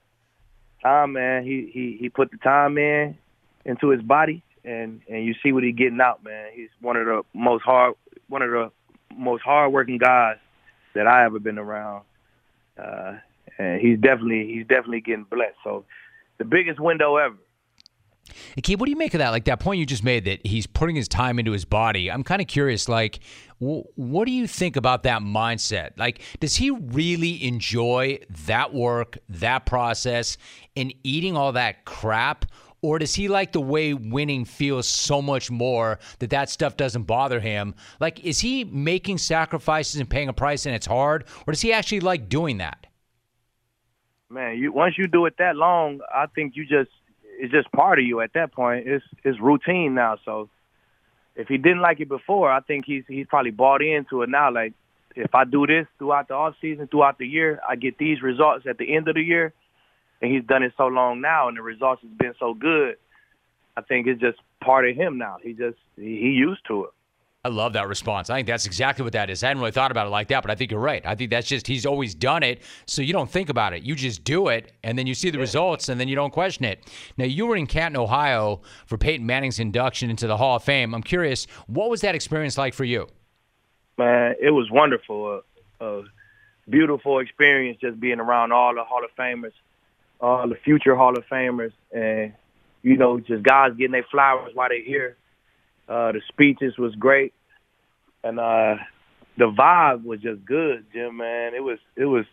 [0.82, 3.18] Tom, man, he he he put the time in
[3.66, 6.50] into his body, and and you see what he's getting out, man.
[6.54, 7.96] He's one of the most hard,
[8.28, 8.72] one of the
[9.16, 10.38] most hardworking guys
[10.94, 12.04] that I ever been around.
[12.78, 13.18] Uh,
[13.58, 15.58] and he's definitely he's definitely getting blessed.
[15.64, 15.86] So
[16.38, 17.36] the biggest window ever.
[18.62, 19.30] Keith, what do you make of that?
[19.30, 22.12] Like that point you just made that he's putting his time into his body.
[22.12, 22.90] I'm kind of curious.
[22.90, 23.20] Like,
[23.60, 25.92] w- what do you think about that mindset?
[25.98, 30.38] Like, does he really enjoy that work, that process,
[30.76, 32.46] and eating all that crap?
[32.82, 37.04] Or does he like the way winning feels so much more that that stuff doesn't
[37.04, 37.74] bother him?
[38.00, 41.26] Like, is he making sacrifices and paying a price and it's hard?
[41.48, 42.86] Or does he actually like doing that?
[44.30, 46.92] Man, you once you do it that long, I think you just
[47.38, 48.88] it's just part of you at that point.
[48.88, 50.18] It's it's routine now.
[50.26, 50.50] So
[51.36, 54.52] if he didn't like it before, I think he's he's probably bought into it now.
[54.52, 54.74] Like
[55.16, 58.66] if I do this throughout the off season, throughout the year, I get these results
[58.68, 59.54] at the end of the year.
[60.20, 62.96] And he's done it so long now, and the results has been so good.
[63.78, 65.38] I think it's just part of him now.
[65.44, 66.90] He just he, he used to it.
[67.46, 68.30] I love that response.
[68.30, 69.44] I think that's exactly what that is.
[69.44, 71.06] I hadn't really thought about it like that, but I think you're right.
[71.06, 73.84] I think that's just he's always done it, so you don't think about it.
[73.84, 76.66] You just do it, and then you see the results, and then you don't question
[76.66, 76.84] it.
[77.16, 80.94] Now, you were in Canton, Ohio for Peyton Manning's induction into the Hall of Fame.
[80.94, 83.08] I'm curious, what was that experience like for you?
[83.98, 85.42] Man, it was wonderful.
[85.80, 86.04] A, a
[86.68, 89.54] beautiful experience just being around all the Hall of Famers,
[90.20, 92.34] all the future Hall of Famers, and
[92.84, 95.16] you know, just guys getting their flowers while they're here.
[95.88, 97.34] Uh, the speeches was great
[98.24, 98.76] and uh
[99.38, 101.18] the vibe was just good, Jim.
[101.18, 102.26] Man, it was it was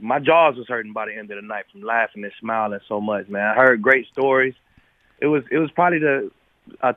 [0.00, 3.00] my jaws was hurting by the end of the night from laughing and smiling so
[3.00, 3.28] much.
[3.28, 4.54] Man, I heard great stories.
[5.20, 6.30] It was it was probably the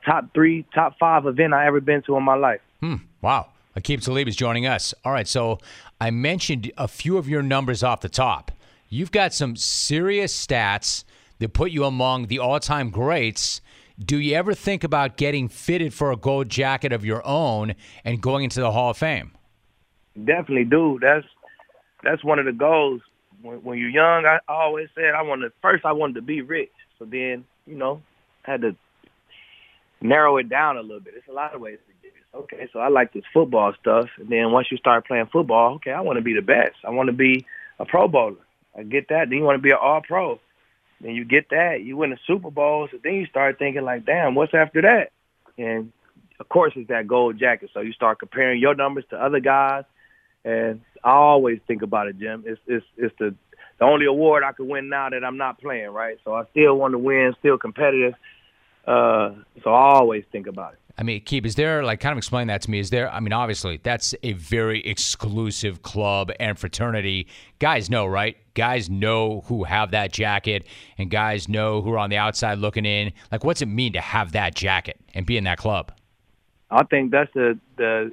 [0.04, 2.60] top three, top five event I ever been to in my life.
[2.80, 2.96] Hmm.
[3.20, 3.48] Wow.
[3.76, 4.92] Aqib Talib is joining us.
[5.02, 5.58] All right, so
[5.98, 8.52] I mentioned a few of your numbers off the top.
[8.90, 11.04] You've got some serious stats
[11.38, 13.62] that put you among the all-time greats
[13.98, 17.74] do you ever think about getting fitted for a gold jacket of your own
[18.04, 19.32] and going into the Hall of Fame?
[20.16, 20.98] Definitely do.
[21.00, 21.26] That's
[22.02, 23.00] that's one of the goals.
[23.40, 26.72] When, when you're young, I, always said I wanted first I wanted to be rich.
[26.98, 28.02] So then, you know,
[28.46, 28.76] I had to
[30.00, 31.14] narrow it down a little bit.
[31.16, 32.36] It's a lot of ways to get it.
[32.36, 35.90] Okay, so I like this football stuff, and then once you start playing football, okay,
[35.90, 36.76] I want to be the best.
[36.84, 37.46] I want to be
[37.78, 38.36] a Pro Bowler.
[38.76, 39.28] I get that.
[39.28, 40.40] Then you want to be an All Pro.
[41.02, 41.82] Then you get that.
[41.82, 42.88] You win the Super Bowl.
[42.90, 45.10] So then you start thinking like, damn, what's after that?
[45.58, 45.92] And
[46.40, 47.70] of course, it's that gold jacket.
[47.74, 49.84] So you start comparing your numbers to other guys.
[50.44, 52.44] And I always think about it, Jim.
[52.46, 53.34] It's it's it's the
[53.78, 56.18] the only award I could win now that I'm not playing, right?
[56.24, 58.14] So I still want to win, still competitive.
[58.86, 59.30] Uh,
[59.62, 60.78] so I always think about it.
[60.98, 62.78] I mean, Keep, is there like kind of explain that to me?
[62.78, 63.10] Is there?
[63.10, 67.28] I mean, obviously that's a very exclusive club and fraternity.
[67.58, 68.36] Guys know, right?
[68.54, 70.66] Guys know who have that jacket,
[70.98, 73.12] and guys know who are on the outside looking in.
[73.30, 75.92] Like, what's it mean to have that jacket and be in that club?
[76.70, 78.12] I think that's the the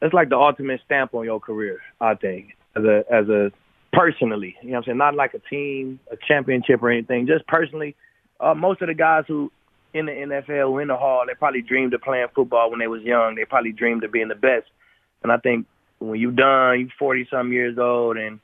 [0.00, 1.80] that's like the ultimate stamp on your career.
[2.00, 3.52] I think as a as a
[3.92, 7.26] personally, you know what I'm saying, not like a team, a championship or anything.
[7.26, 7.94] Just personally,
[8.40, 9.52] uh, most of the guys who
[9.96, 13.02] in the NFL, in the hall, they probably dreamed of playing football when they was
[13.02, 13.34] young.
[13.34, 14.66] They probably dreamed of being the best.
[15.22, 15.66] And I think
[15.98, 18.40] when you done, you 40 some years old and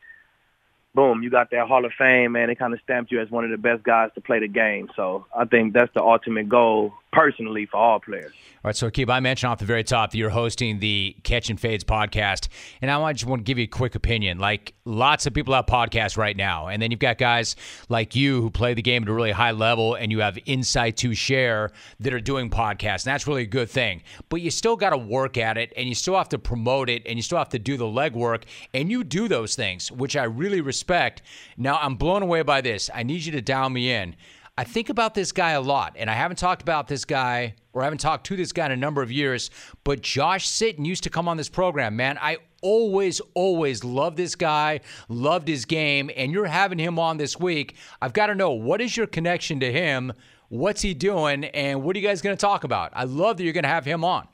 [0.94, 2.50] boom, you got that Hall of Fame, man.
[2.50, 4.90] It kind of stamped you as one of the best guys to play the game.
[4.96, 8.32] So I think that's the ultimate goal personally for all players.
[8.64, 11.56] All right, so Keep, I mentioned off the very top that you're hosting the Catching
[11.56, 12.46] Fades podcast,
[12.80, 14.38] and I just want to give you a quick opinion.
[14.38, 17.56] Like lots of people have podcasts right now, and then you've got guys
[17.88, 20.96] like you who play the game at a really high level, and you have insight
[20.98, 24.02] to share that are doing podcasts, and that's really a good thing.
[24.28, 27.02] But you still got to work at it, and you still have to promote it,
[27.04, 30.24] and you still have to do the legwork, and you do those things, which I
[30.24, 31.22] really respect.
[31.56, 32.90] Now I'm blown away by this.
[32.94, 34.14] I need you to dial me in.
[34.58, 37.80] I think about this guy a lot, and I haven't talked about this guy or
[37.80, 39.50] I haven't talked to this guy in a number of years,
[39.82, 42.18] but Josh Sitton used to come on this program, man.
[42.20, 47.40] I always, always loved this guy, loved his game, and you're having him on this
[47.40, 47.76] week.
[48.02, 50.12] I've got to know what is your connection to him?
[50.50, 51.44] What's he doing?
[51.44, 52.92] And what are you guys going to talk about?
[52.94, 54.28] I love that you're going to have him on.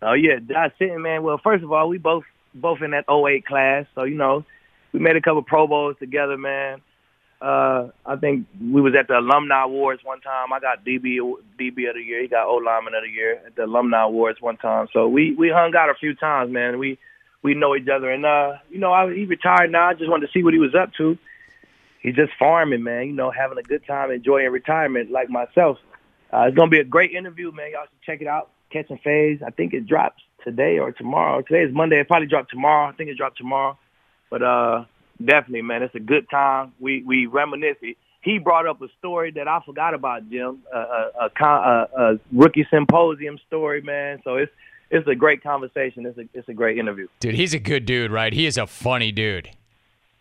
[0.00, 1.22] Oh yeah, Josh Sitton, man.
[1.22, 4.46] Well, first of all, we both both in that 08 class, so you know,
[4.92, 6.80] we made a couple Pro Bowls together, man.
[7.40, 10.52] Uh, I think we was at the alumni awards one time.
[10.52, 11.18] I got DB
[11.58, 12.22] DB of the year.
[12.22, 14.88] He got O lineman of the year at the alumni awards one time.
[14.92, 16.78] So we we hung out a few times, man.
[16.80, 16.98] We
[17.42, 19.88] we know each other, and uh, you know, I, he retired now.
[19.88, 21.16] I just wanted to see what he was up to.
[22.00, 23.06] He's just farming, man.
[23.06, 25.78] You know, having a good time, enjoying retirement, like myself.
[26.32, 27.70] Uh, it's gonna be a great interview, man.
[27.70, 28.50] Y'all should check it out.
[28.70, 29.42] Catching Fades.
[29.46, 31.42] I think it drops today or tomorrow.
[31.42, 32.00] Today is Monday.
[32.00, 32.88] It probably dropped tomorrow.
[32.88, 33.78] I think it dropped tomorrow.
[34.28, 34.84] But uh
[35.24, 36.72] definitely, man, it's a good time.
[36.78, 37.76] We we reminisce.
[38.20, 40.62] He brought up a story that I forgot about, Jim.
[40.74, 44.20] A, a, a, a, rookie symposium story, man.
[44.24, 44.52] So it's
[44.90, 46.06] it's a great conversation.
[46.06, 47.08] It's a it's a great interview.
[47.20, 48.32] Dude, he's a good dude, right?
[48.32, 49.50] He is a funny dude.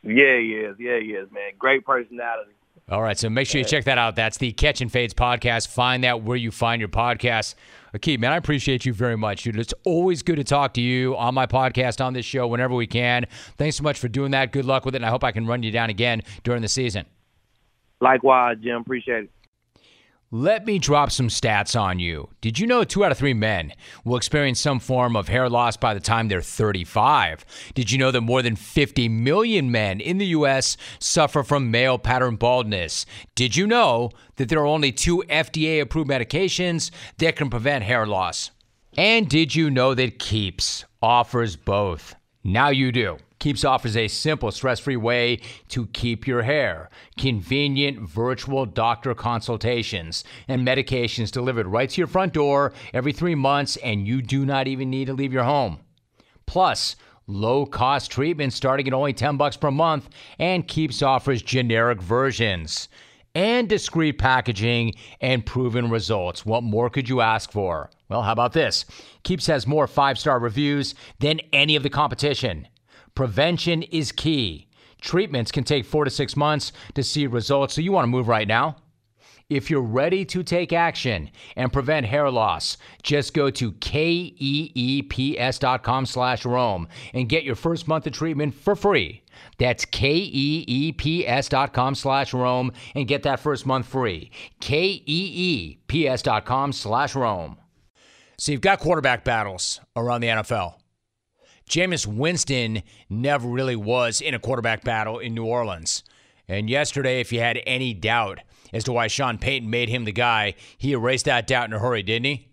[0.03, 0.75] Yeah, he is.
[0.79, 1.51] Yeah, he is, man.
[1.57, 2.51] Great personality.
[2.89, 4.15] All right, so make sure you check that out.
[4.15, 5.67] That's the Catching Fades podcast.
[5.67, 7.54] Find that where you find your podcasts.
[7.93, 9.60] Akeem, man, I appreciate you very much, dude.
[9.60, 12.88] It's always good to talk to you on my podcast, on this show, whenever we
[12.88, 13.26] can.
[13.58, 14.54] Thanks so much for doing that.
[14.54, 16.69] Good luck with it, and I hope I can run you down again during the
[16.69, 17.06] season.
[18.00, 18.78] Likewise, Jim.
[18.78, 19.32] Appreciate it.
[20.29, 22.27] Let me drop some stats on you.
[22.41, 23.71] Did you know two out of three men
[24.03, 27.45] will experience some form of hair loss by the time they're 35?
[27.73, 30.75] Did you know that more than 50 million men in the U.S.
[30.99, 33.05] suffer from male pattern baldness?
[33.35, 38.05] Did you know that there are only two FDA approved medications that can prevent hair
[38.05, 38.51] loss?
[38.97, 42.15] And did you know that Keeps offers both?
[42.43, 43.17] Now you do.
[43.39, 50.23] Keeps offers a simple, stress free way to keep your hair, convenient virtual doctor consultations,
[50.47, 54.67] and medications delivered right to your front door every three months, and you do not
[54.67, 55.80] even need to leave your home.
[56.47, 56.95] Plus,
[57.28, 62.89] low cost treatment starting at only 10 bucks per month, and Keeps offers generic versions
[63.36, 66.43] and discreet packaging and proven results.
[66.43, 67.91] What more could you ask for?
[68.10, 68.86] Well, how about this?
[69.21, 72.67] Keeps has more five star reviews than any of the competition.
[73.17, 74.67] Prevention is key.
[75.01, 78.27] Treatments can take four to six months to see results, so you want to move
[78.27, 78.75] right now.
[79.49, 84.36] If you're ready to take action and prevent hair loss, just go to keeps.com
[86.06, 89.23] slash Rome and get your first month of treatment for free.
[89.58, 94.30] That's keeps.com slash Rome and get that first month free.
[94.60, 97.58] keeps.com slash Rome.
[98.38, 100.75] So you've got quarterback battles around the NFL.
[101.67, 106.03] Jameis Winston never really was in a quarterback battle in New Orleans.
[106.47, 108.39] And yesterday, if you had any doubt
[108.71, 111.80] as to why Sean Payton made him the guy, he erased that doubt in a
[111.80, 112.47] hurry, didn't he?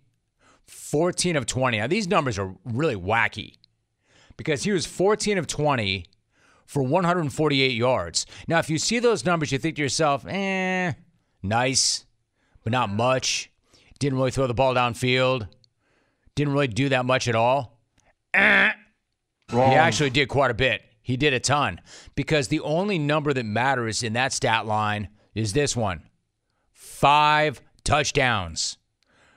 [0.67, 1.79] 14 of 20.
[1.79, 3.57] Now, these numbers are really wacky
[4.37, 6.07] because he was 14 of 20
[6.67, 8.27] for 148 yards.
[8.49, 10.93] Now, if you see those numbers, you think to yourself, eh,
[11.43, 12.05] nice,
[12.65, 13.51] but not much.
[14.01, 15.49] Didn't really throw the ball downfield.
[16.35, 17.79] Didn't really do that much at all.
[18.33, 18.73] Eh.
[19.53, 19.71] Wrong.
[19.71, 20.83] He actually did quite a bit.
[21.03, 21.81] He did a ton
[22.15, 26.03] because the only number that matters in that stat line is this one
[26.73, 28.79] five touchdowns.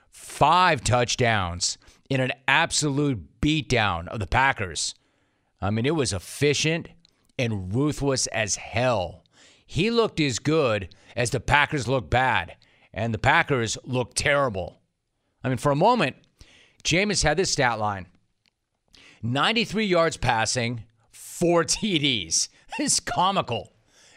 [0.09, 1.77] Five touchdowns
[2.09, 4.95] in an absolute beatdown of the Packers.
[5.61, 6.89] I mean, it was efficient
[7.37, 9.23] and ruthless as hell.
[9.65, 12.55] He looked as good as the Packers looked bad,
[12.93, 14.79] and the Packers looked terrible.
[15.43, 16.15] I mean, for a moment,
[16.83, 18.07] Jameis had this stat line
[19.27, 22.47] 93 yards passing, four TDs.
[22.79, 23.73] It's comical.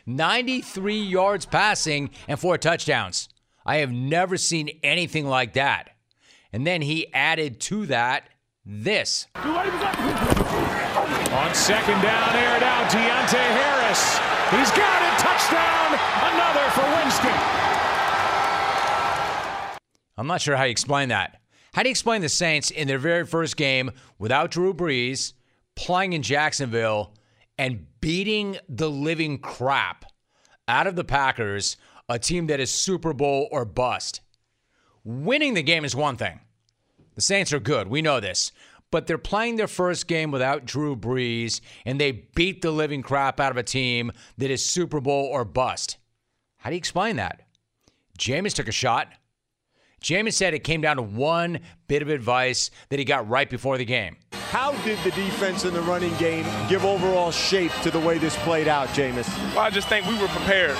[0.06, 3.28] 93 yards passing and four touchdowns.
[3.66, 5.90] I have never seen anything like that.
[6.52, 8.28] And then he added to that
[8.64, 9.26] this.
[9.34, 9.48] On
[11.54, 14.18] second down, aired out, Deonte Harris.
[14.50, 15.18] He's got it.
[15.18, 15.98] Touchdown.
[16.34, 17.34] Another for Winston.
[20.16, 21.39] I'm not sure how you explain that.
[21.72, 25.34] How do you explain the Saints in their very first game without Drew Brees,
[25.76, 27.14] playing in Jacksonville,
[27.56, 30.04] and beating the living crap
[30.66, 31.76] out of the Packers,
[32.08, 34.20] a team that is Super Bowl or bust?
[35.04, 36.40] Winning the game is one thing.
[37.14, 37.88] The Saints are good.
[37.88, 38.50] We know this.
[38.90, 43.38] But they're playing their first game without Drew Brees, and they beat the living crap
[43.38, 45.98] out of a team that is Super Bowl or bust.
[46.56, 47.42] How do you explain that?
[48.18, 49.12] Jameis took a shot.
[50.02, 53.76] Jameis said it came down to one bit of advice that he got right before
[53.76, 54.16] the game.
[54.50, 58.36] How did the defense in the running game give overall shape to the way this
[58.38, 59.28] played out, Jameis?
[59.54, 60.76] Well, I just think we were prepared.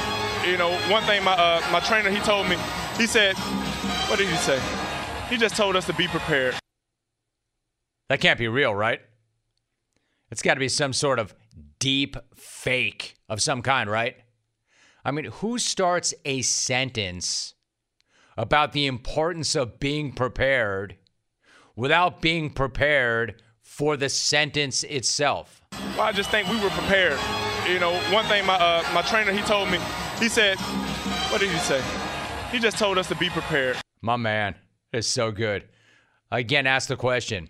[0.46, 2.56] You know, one thing my uh, my trainer he told me,
[2.96, 3.36] he said,
[4.08, 4.60] what did he say?
[5.28, 6.56] He just told us to be prepared.
[8.08, 9.00] That can't be real, right?
[10.30, 11.34] It's got to be some sort of
[11.78, 14.16] deep fake of some kind, right?
[15.04, 17.54] I mean, who starts a sentence
[18.36, 20.96] about the importance of being prepared
[21.76, 25.62] without being prepared for the sentence itself?
[25.72, 27.18] Well, I just think we were prepared.
[27.68, 29.78] You know, one thing my uh, my trainer he told me,
[30.18, 30.58] he said,
[31.30, 31.82] what did he say?
[32.50, 33.76] He just told us to be prepared.
[34.00, 34.56] My man
[34.92, 35.68] is so good.
[36.30, 37.48] Again, ask the question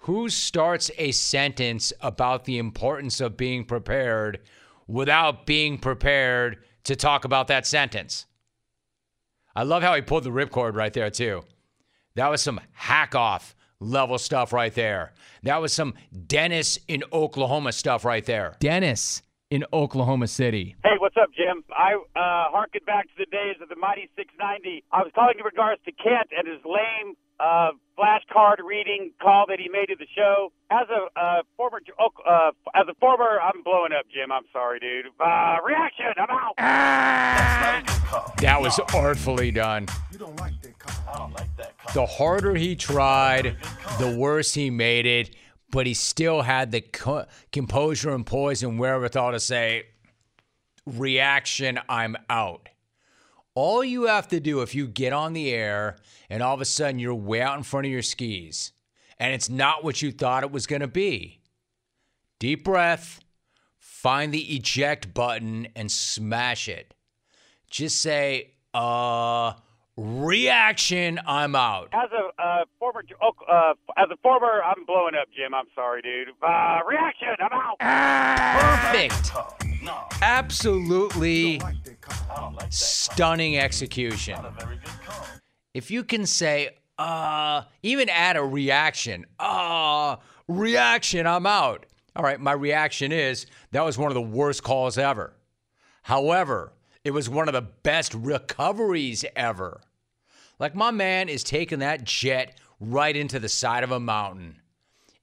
[0.00, 4.40] Who starts a sentence about the importance of being prepared
[4.86, 8.26] without being prepared to talk about that sentence?
[9.56, 11.42] I love how he pulled the ripcord right there, too.
[12.14, 15.14] That was some hack off level stuff right there.
[15.44, 15.94] That was some
[16.26, 18.56] Dennis in Oklahoma stuff right there.
[18.60, 20.76] Dennis in Oklahoma City.
[20.84, 21.64] Hey, what's up, Jim?
[21.70, 24.84] I uh, harkened back to the days of the Mighty 690.
[24.92, 29.58] I was calling in regards to Kent and his lame uh, flashcard reading call that
[29.58, 30.52] he made to the show.
[30.70, 34.32] As a uh, former, uh, as a former, I'm blowing up, Jim.
[34.32, 35.06] I'm sorry, dude.
[35.20, 36.06] Uh, reaction.
[36.16, 36.54] I'm out.
[38.38, 39.86] That was artfully done.
[40.12, 41.14] You don't like that call.
[41.14, 41.94] I don't like that call.
[41.94, 43.56] The harder he tried,
[43.98, 45.34] the worse he made it,
[45.70, 49.84] but he still had the co- composure and poise and wherewithal to say,
[50.86, 52.68] reaction, I'm out.
[53.56, 55.96] All you have to do if you get on the air
[56.28, 58.72] and all of a sudden you're way out in front of your skis
[59.18, 61.40] and it's not what you thought it was going to be,
[62.38, 63.20] deep breath,
[63.78, 66.92] find the eject button and smash it.
[67.70, 69.54] Just say, uh,
[69.96, 71.88] reaction, I'm out.
[71.94, 75.54] As a uh, former, uh, as a former, I'm blowing up, Jim.
[75.54, 76.28] I'm sorry, dude.
[76.42, 77.28] Uh, reaction.
[77.40, 78.92] I'm out.
[78.92, 79.32] Perfect.
[80.20, 81.60] Absolutely
[82.70, 84.38] stunning execution.
[85.74, 90.16] If you can say, uh, even add a reaction, uh,
[90.48, 91.86] reaction, I'm out.
[92.14, 95.34] All right, my reaction is that was one of the worst calls ever.
[96.02, 96.72] However,
[97.04, 99.82] it was one of the best recoveries ever.
[100.58, 104.60] Like my man is taking that jet right into the side of a mountain.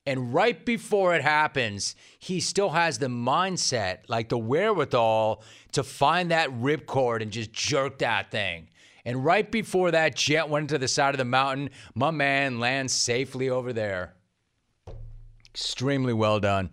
[0.06, 5.42] And right before it happens, he still has the mindset, like the wherewithal
[5.72, 8.70] to find that ripcord and just jerk that thing.
[9.06, 12.94] And right before that jet went into the side of the mountain, my man lands
[12.94, 14.16] safely over there.
[15.54, 16.70] Extremely well done.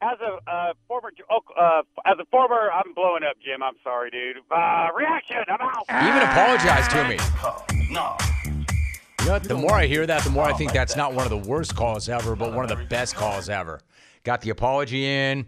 [0.00, 3.62] As a uh, former, uh, as a former, I'm blowing up, Jim.
[3.62, 4.36] I'm sorry, dude.
[4.50, 5.38] Uh, reaction.
[5.48, 5.84] I'm out.
[6.06, 7.86] Even apologized to me.
[7.88, 8.37] You know what?
[9.28, 11.50] The more I hear that, the more I oh, think that's not one of the
[11.50, 13.78] worst calls ever, but one of the best calls ever.
[14.24, 15.46] Got the apology in,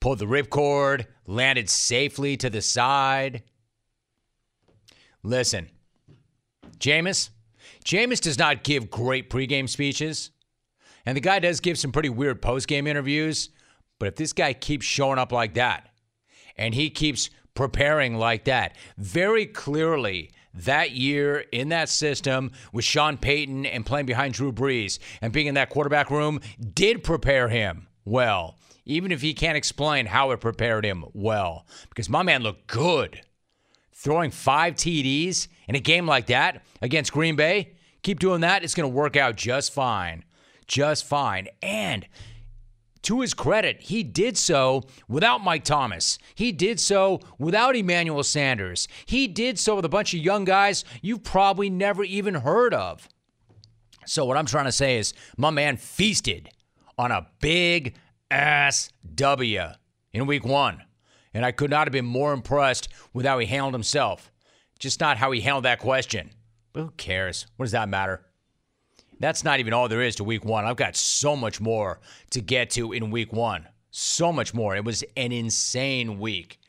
[0.00, 3.42] pulled the ripcord, landed safely to the side.
[5.22, 5.70] Listen,
[6.78, 7.30] Jameis,
[7.86, 10.30] Jameis does not give great pregame speeches,
[11.06, 13.48] and the guy does give some pretty weird postgame interviews.
[13.98, 15.88] But if this guy keeps showing up like that,
[16.58, 23.16] and he keeps preparing like that, very clearly that year in that system with Sean
[23.16, 26.40] Payton and playing behind Drew Brees and being in that quarterback room
[26.74, 32.08] did prepare him well, even if he can't explain how it prepared him well, because
[32.08, 33.20] my man looked good.
[33.92, 37.72] Throwing five TDs in a game like that against Green Bay,
[38.02, 40.24] keep doing that, it's going to work out just fine.
[40.68, 41.48] Just fine.
[41.62, 42.06] And
[43.02, 46.18] to his credit, he did so without Mike Thomas.
[46.34, 48.88] He did so without Emmanuel Sanders.
[49.06, 53.08] He did so with a bunch of young guys you've probably never even heard of.
[54.06, 56.48] So, what I'm trying to say is, my man feasted
[56.96, 57.94] on a big
[58.30, 59.62] ass W
[60.12, 60.82] in week one.
[61.34, 64.32] And I could not have been more impressed with how he handled himself.
[64.78, 66.30] Just not how he handled that question.
[66.72, 67.46] But who cares?
[67.56, 68.24] What does that matter?
[69.20, 70.64] That's not even all there is to week one.
[70.64, 71.98] I've got so much more
[72.30, 73.66] to get to in week one.
[73.90, 74.76] So much more.
[74.76, 76.60] It was an insane week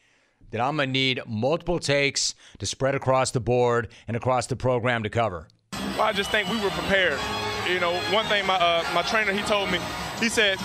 [0.51, 4.55] that I'm going to need multiple takes to spread across the board and across the
[4.55, 5.47] program to cover.
[5.73, 7.19] Well, I just think we were prepared.
[7.67, 9.79] You know, one thing my uh, my trainer he told me,
[10.19, 10.57] he said,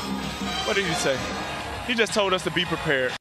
[0.65, 1.19] what did he say?
[1.87, 3.13] He just told us to be prepared.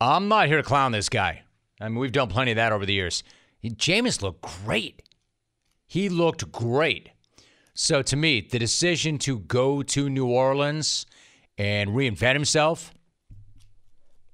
[0.00, 1.42] I'm not here to clown this guy.
[1.80, 3.22] I mean, we've done plenty of that over the years.
[3.62, 5.00] Jameis looked great.
[5.86, 7.10] He looked great.
[7.74, 11.06] So to me, the decision to go to New Orleans
[11.58, 12.92] and reinvent himself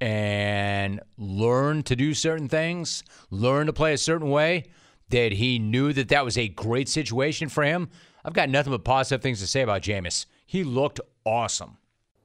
[0.00, 4.64] and learn to do certain things, learn to play a certain way,
[5.10, 7.88] that he knew that that was a great situation for him.
[8.24, 10.26] I've got nothing but positive things to say about Jameis.
[10.46, 11.76] He looked awesome.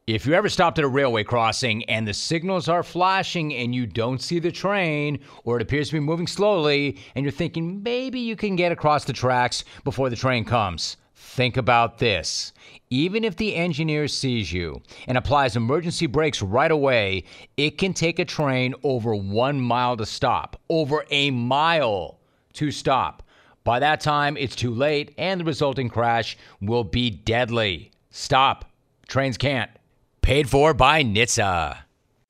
[0.08, 3.88] If you ever stopped at a railway crossing and the signals are flashing and you
[3.88, 8.20] don't see the train, or it appears to be moving slowly, and you're thinking maybe
[8.20, 12.54] you can get across the tracks before the train comes, think about this.
[12.92, 17.24] Even if the engineer sees you and applies emergency brakes right away,
[17.58, 22.20] it can take a train over one mile to stop, over a mile
[22.54, 23.24] to stop.
[23.64, 27.90] By that time, it's too late, and the resulting crash will be deadly.
[28.12, 28.66] Stop.
[29.08, 29.72] Trains can't.
[30.26, 31.78] Paid for by NHTSA.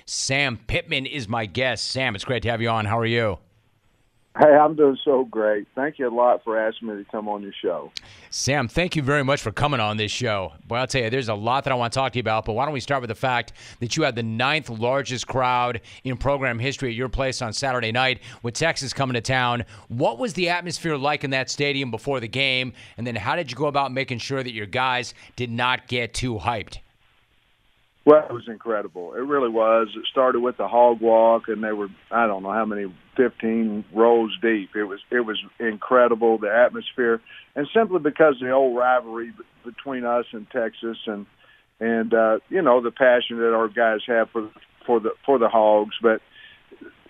[0.05, 1.87] Sam Pittman is my guest.
[1.87, 2.83] Sam, it's great to have you on.
[2.83, 3.39] How are you?
[4.37, 5.65] Hey, I'm doing so great.
[5.75, 7.93] Thank you a lot for asking me to come on your show.
[8.29, 10.51] Sam, thank you very much for coming on this show.
[10.67, 12.43] Well, I'll tell you, there's a lot that I want to talk to you about,
[12.43, 15.79] but why don't we start with the fact that you had the ninth largest crowd
[16.03, 19.63] in program history at your place on Saturday night with Texas coming to town.
[19.87, 22.73] What was the atmosphere like in that stadium before the game?
[22.97, 26.13] And then how did you go about making sure that your guys did not get
[26.13, 26.79] too hyped?
[28.05, 29.15] Well, it was incredible.
[29.15, 29.87] It really was.
[29.97, 33.83] It started with the hog walk, and they were I don't know how many, fifteen
[33.93, 34.75] rows deep.
[34.75, 37.19] It was it was incredible the atmosphere,
[37.55, 39.33] and simply because of the old rivalry
[39.65, 41.25] between us and Texas, and
[41.79, 44.51] and uh, you know the passion that our guys have for
[44.85, 45.95] for the for the hogs.
[45.99, 46.21] But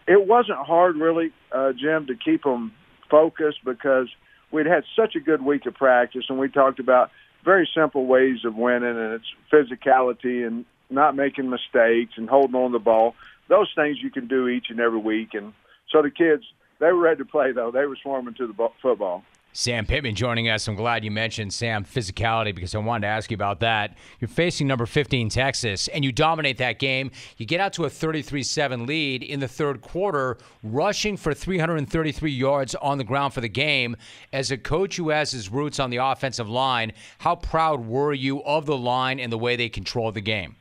[0.08, 2.72] it wasn't hard really, uh, Jim, to keep them
[3.12, 4.08] focused because
[4.50, 7.10] we'd had such a good week of practice, and we talked about
[7.44, 12.72] very simple ways of winning, and it's physicality and not making mistakes and holding on
[12.72, 13.16] the ball.
[13.48, 15.34] Those things you can do each and every week.
[15.34, 15.54] And
[15.92, 16.44] so the kids,
[16.80, 17.72] they were ready to play, though.
[17.72, 19.24] They were swarming to the football.
[19.58, 20.68] Sam Pittman joining us.
[20.68, 23.96] I'm glad you mentioned Sam physicality because I wanted to ask you about that.
[24.20, 27.10] You're facing number 15 Texas, and you dominate that game.
[27.38, 32.76] You get out to a 33-7 lead in the third quarter, rushing for 333 yards
[32.76, 33.96] on the ground for the game.
[34.34, 38.44] As a coach who has his roots on the offensive line, how proud were you
[38.44, 40.58] of the line and the way they controlled the game?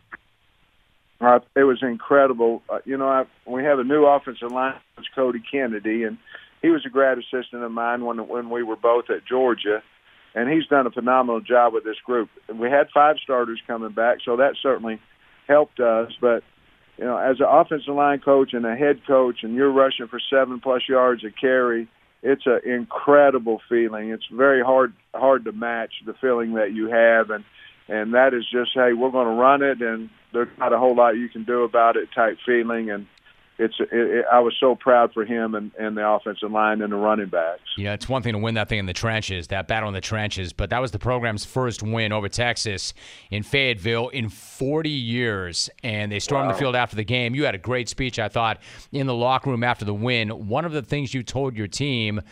[1.21, 2.63] Uh, it was incredible.
[2.69, 6.19] Uh, you know, I, we have a new offensive line coach, Cody Kennedy, and
[6.61, 9.83] he was a grad assistant of mine when when we were both at Georgia,
[10.35, 12.29] and he's done a phenomenal job with this group.
[12.53, 15.01] We had five starters coming back, so that certainly
[15.47, 16.13] helped us.
[16.21, 16.43] But
[16.99, 20.21] you know, as an offensive line coach and a head coach, and you're rushing for
[20.31, 21.89] seven plus yards a carry,
[22.23, 24.11] it's an incredible feeling.
[24.11, 27.45] It's very hard hard to match the feeling that you have, and
[27.89, 30.97] and that is just hey, we're going to run it, and there's not a whole
[30.97, 33.07] lot you can do about it type feeling, and
[33.57, 36.93] it's it, it, I was so proud for him and, and the offensive line and
[36.93, 37.63] the running backs.
[37.77, 40.01] Yeah, it's one thing to win that thing in the trenches, that battle in the
[40.01, 42.95] trenches, but that was the program's first win over Texas
[43.31, 46.53] in Fayetteville in 40 years, and they stormed wow.
[46.53, 47.35] the field after the game.
[47.35, 48.61] You had a great speech, I thought,
[48.91, 50.31] in the locker room after the win.
[50.49, 52.23] One of the things you told your team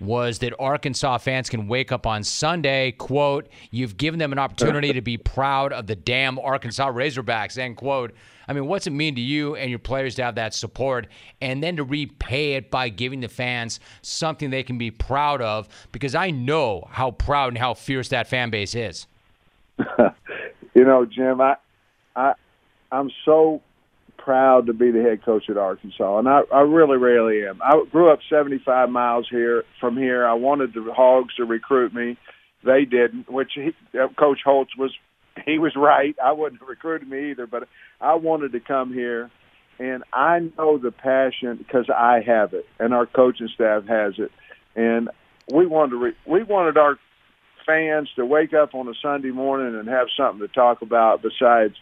[0.00, 4.92] was that Arkansas fans can wake up on Sunday, quote, you've given them an opportunity
[4.92, 8.14] to be proud of the damn Arkansas Razorbacks, end quote.
[8.48, 11.06] I mean, what's it mean to you and your players to have that support
[11.40, 15.68] and then to repay it by giving the fans something they can be proud of?
[15.92, 19.06] Because I know how proud and how fierce that fan base is.
[20.74, 21.56] you know, Jim, I,
[22.16, 22.32] I,
[22.90, 23.62] I'm so
[24.24, 27.60] proud to be the head coach at Arkansas, and I, I really, really am.
[27.62, 30.26] I grew up 75 miles here from here.
[30.26, 32.16] I wanted the Hogs to recruit me.
[32.64, 34.92] They didn't, which he, uh, Coach Holtz was.
[35.46, 36.14] He was right.
[36.22, 37.68] I wouldn't have recruited me either, but
[38.00, 39.30] I wanted to come here,
[39.78, 44.30] and I know the passion because I have it, and our coaching staff has it,
[44.76, 45.08] and
[45.52, 45.96] we wanted to.
[45.96, 46.98] Re- we wanted our
[47.66, 51.74] fans to wake up on a Sunday morning and have something to talk about besides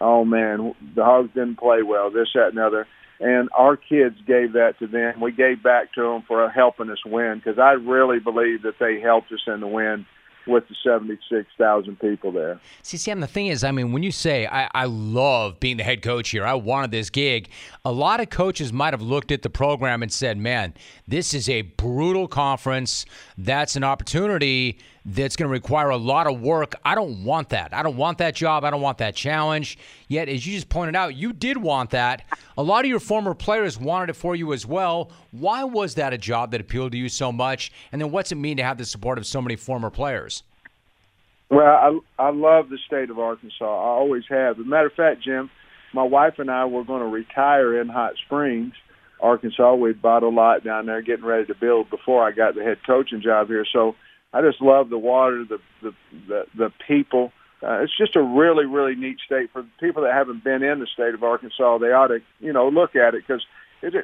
[0.00, 2.86] oh man, the Hogs didn't play well, this, that, and other.
[3.20, 5.20] And our kids gave that to them.
[5.20, 9.00] We gave back to them for helping us win because I really believe that they
[9.00, 10.04] helped us in the win
[10.46, 12.60] with the 76,000 people there.
[12.82, 15.84] See, Sam, the thing is, I mean, when you say, I, I love being the
[15.84, 17.48] head coach here, I wanted this gig,
[17.84, 20.74] a lot of coaches might have looked at the program and said, man,
[21.08, 23.06] this is a brutal conference.
[23.38, 26.74] That's an opportunity that's going to require a lot of work.
[26.84, 27.74] I don't want that.
[27.74, 28.64] I don't want that job.
[28.64, 29.78] I don't want that challenge.
[30.08, 32.24] Yet, as you just pointed out, you did want that.
[32.56, 35.10] A lot of your former players wanted it for you as well.
[35.30, 37.70] Why was that a job that appealed to you so much?
[37.92, 40.42] And then what's it mean to have the support of so many former players?
[41.50, 43.64] Well, I, I love the state of Arkansas.
[43.64, 44.58] I always have.
[44.58, 45.50] As a matter of fact, Jim,
[45.92, 48.72] my wife and I were going to retire in Hot Springs,
[49.20, 49.74] Arkansas.
[49.74, 52.78] We bought a lot down there, getting ready to build before I got the head
[52.86, 53.66] coaching job here.
[53.70, 53.94] So
[54.34, 55.94] I just love the water, the the
[56.28, 57.32] the, the people.
[57.62, 60.86] Uh, it's just a really really neat state for people that haven't been in the
[60.92, 61.78] state of Arkansas.
[61.78, 63.46] They ought to you know look at it because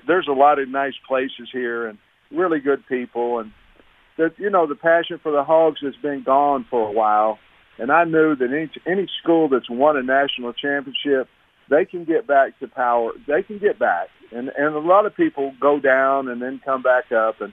[0.06, 1.98] there's a lot of nice places here and
[2.30, 3.50] really good people and
[4.20, 7.38] the you know the passion for the Hogs has been gone for a while.
[7.78, 11.28] And I knew that any any school that's won a national championship,
[11.70, 13.12] they can get back to power.
[13.26, 16.82] They can get back, and and a lot of people go down and then come
[16.82, 17.52] back up, and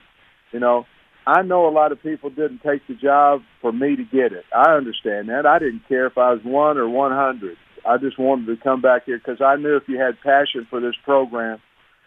[0.52, 0.86] you know
[1.28, 4.46] I know a lot of people didn't take the job for me to get it.
[4.56, 5.44] I understand that.
[5.44, 7.54] I didn't care if I was one or 100.
[7.86, 10.80] I just wanted to come back here because I knew if you had passion for
[10.80, 11.60] this program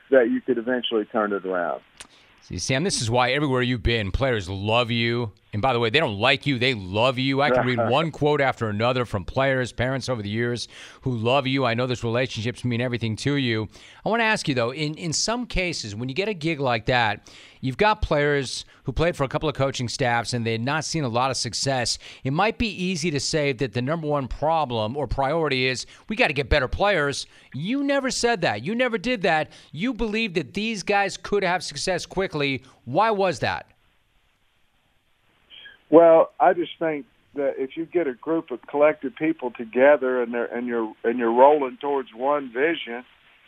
[0.09, 1.82] that you could eventually turn it around.
[2.41, 5.32] See, Sam, this is why everywhere you've been, players love you.
[5.53, 7.41] And by the way, they don't like you, they love you.
[7.41, 10.69] I can read one quote after another from players, parents over the years
[11.01, 11.65] who love you.
[11.65, 13.67] I know those relationships mean everything to you.
[14.05, 16.61] I want to ask you, though, in, in some cases, when you get a gig
[16.61, 17.29] like that,
[17.59, 20.85] you've got players who played for a couple of coaching staffs and they had not
[20.85, 21.99] seen a lot of success.
[22.23, 26.15] It might be easy to say that the number one problem or priority is we
[26.15, 27.27] got to get better players.
[27.53, 28.63] You never said that.
[28.63, 29.51] You never did that.
[29.73, 32.63] You believed that these guys could have success quickly.
[32.85, 33.70] Why was that?
[35.91, 40.33] Well, I just think that if you get a group of collective people together and
[40.33, 43.03] they're and you're and you're rolling towards one vision,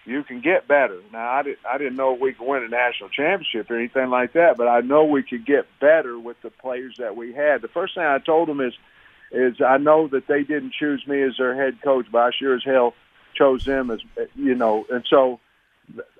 [0.06, 1.00] you can get better.
[1.14, 4.34] Now, I didn't I didn't know we could win a national championship or anything like
[4.34, 7.62] that, but I know we could get better with the players that we had.
[7.62, 8.74] The first thing I told them is
[9.32, 12.56] is I know that they didn't choose me as their head coach, but I sure
[12.56, 12.94] as hell
[13.36, 14.00] chose them as
[14.36, 15.40] you know, and so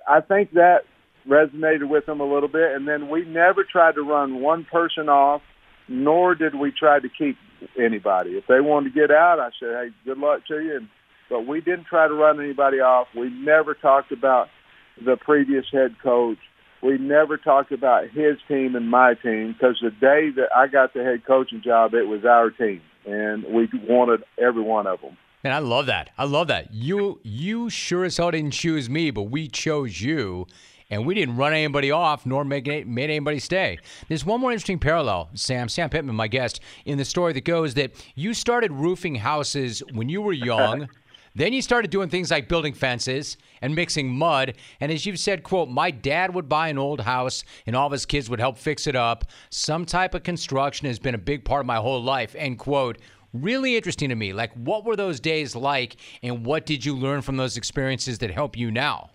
[0.08, 0.84] I think that
[1.28, 2.72] resonated with them a little bit.
[2.72, 5.42] And then we never tried to run one person off
[5.88, 7.36] nor did we try to keep
[7.78, 8.30] anybody.
[8.30, 10.76] If they wanted to get out, I said, hey, good luck to you.
[10.76, 10.88] And,
[11.30, 13.08] but we didn't try to run anybody off.
[13.16, 14.48] We never talked about
[15.02, 16.38] the previous head coach.
[16.82, 20.92] We never talked about his team and my team because the day that I got
[20.92, 25.16] the head coaching job, it was our team, and we wanted every one of them.
[25.42, 26.10] And I love that.
[26.18, 26.72] I love that.
[26.72, 30.46] You you sure as hell didn't choose me, but we chose you
[30.90, 33.78] and we didn't run anybody off nor make it, made anybody stay.
[34.08, 35.68] There's one more interesting parallel, Sam.
[35.68, 40.08] Sam Pittman, my guest, in the story that goes that you started roofing houses when
[40.08, 40.88] you were young.
[41.36, 44.54] Then you started doing things like building fences and mixing mud.
[44.80, 47.92] And as you've said, quote, my dad would buy an old house and all of
[47.92, 49.24] his kids would help fix it up.
[49.50, 52.98] Some type of construction has been a big part of my whole life, end quote.
[53.32, 54.32] Really interesting to me.
[54.32, 58.30] Like, what were those days like and what did you learn from those experiences that
[58.30, 59.10] help you now?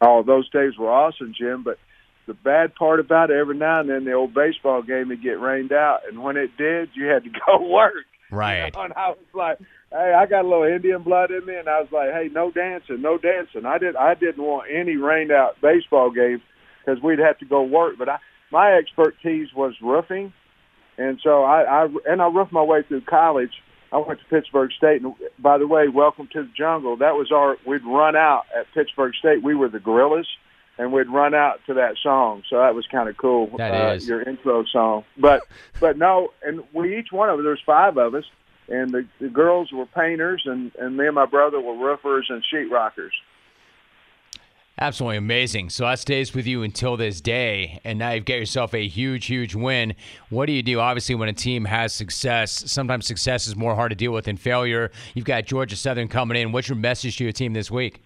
[0.00, 1.62] Oh, those days were awesome, Jim.
[1.62, 1.78] But
[2.26, 5.40] the bad part about it, every now and then the old baseball game would get
[5.40, 8.04] rained out, and when it did, you had to go work.
[8.30, 8.66] Right.
[8.66, 8.84] You know?
[8.84, 9.58] And I was like,
[9.90, 12.50] hey, I got a little Indian blood in me, and I was like, hey, no
[12.50, 13.64] dancing, no dancing.
[13.64, 16.42] I did, I didn't want any rained out baseball games
[16.84, 17.96] because we'd have to go work.
[17.98, 18.18] But I,
[18.52, 20.32] my expertise was roofing,
[20.96, 23.52] and so I, I and I roofed my way through college
[23.92, 26.96] I went to Pittsburg State, and by the way, welcome to the jungle.
[26.98, 27.56] That was our.
[27.66, 29.42] We'd run out at Pittsburg State.
[29.42, 30.28] We were the Gorillas,
[30.76, 32.42] and we'd run out to that song.
[32.50, 33.50] So that was kind of cool.
[33.56, 34.06] That uh, is.
[34.06, 35.04] your intro song.
[35.16, 35.42] But
[35.80, 37.44] but no, and we each one of us.
[37.44, 38.24] There's five of us,
[38.68, 42.44] and the, the girls were painters, and and me and my brother were roofers and
[42.52, 43.12] sheetrockers.
[44.80, 45.70] Absolutely amazing.
[45.70, 49.26] So that stays with you until this day, and now you've got yourself a huge,
[49.26, 49.96] huge win.
[50.30, 50.78] What do you do?
[50.78, 54.36] Obviously, when a team has success, sometimes success is more hard to deal with than
[54.36, 54.92] failure.
[55.14, 56.52] You've got Georgia Southern coming in.
[56.52, 58.04] What's your message to your team this week?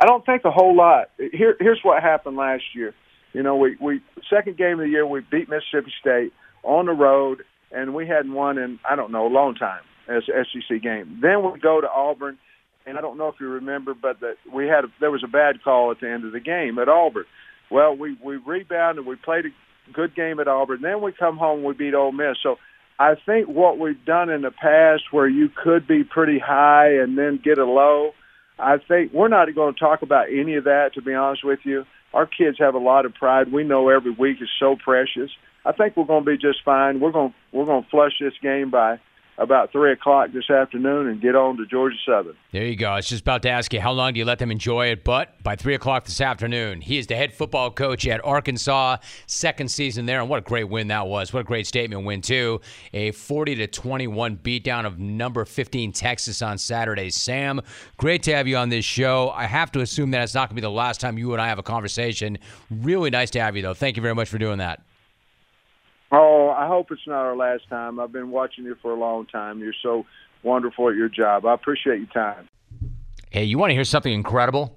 [0.00, 1.10] I don't think a whole lot.
[1.16, 2.94] Here, here's what happened last year.
[3.32, 6.92] You know, we we second game of the year we beat Mississippi State on the
[6.92, 7.42] road,
[7.72, 11.20] and we hadn't won in I don't know a long time as SEC game.
[11.22, 12.38] Then we go to Auburn,
[12.86, 15.28] and I don't know if you remember, but that we had a, there was a
[15.28, 17.24] bad call at the end of the game at Auburn.
[17.70, 20.82] Well, we we rebounded, we played a good game at Auburn.
[20.82, 22.36] Then we come home, we beat Ole Miss.
[22.42, 22.56] So
[22.98, 27.18] I think what we've done in the past, where you could be pretty high and
[27.18, 28.12] then get a low,
[28.58, 30.94] I think we're not going to talk about any of that.
[30.94, 33.52] To be honest with you, our kids have a lot of pride.
[33.52, 35.30] We know every week is so precious.
[35.64, 37.00] I think we're going to be just fine.
[37.00, 39.00] We're going we're going to flush this game by
[39.36, 42.36] about three o'clock this afternoon and get on to Georgia Southern.
[42.52, 42.88] There you go.
[42.88, 45.02] I was just about to ask you how long do you let them enjoy it,
[45.02, 49.70] but by three o'clock this afternoon, he is the head football coach at Arkansas, second
[49.70, 51.32] season there, and what a great win that was!
[51.32, 52.60] What a great statement win too.
[52.92, 57.10] A forty to twenty-one beatdown of number fifteen Texas on Saturday.
[57.10, 57.60] Sam,
[57.96, 59.30] great to have you on this show.
[59.30, 61.42] I have to assume that it's not going to be the last time you and
[61.42, 62.38] I have a conversation.
[62.70, 63.74] Really nice to have you, though.
[63.74, 64.80] Thank you very much for doing that.
[66.12, 67.98] Oh, I hope it's not our last time.
[67.98, 69.58] I've been watching you for a long time.
[69.60, 70.06] You're so
[70.42, 71.46] wonderful at your job.
[71.46, 72.48] I appreciate your time.
[73.30, 74.76] Hey, you want to hear something incredible?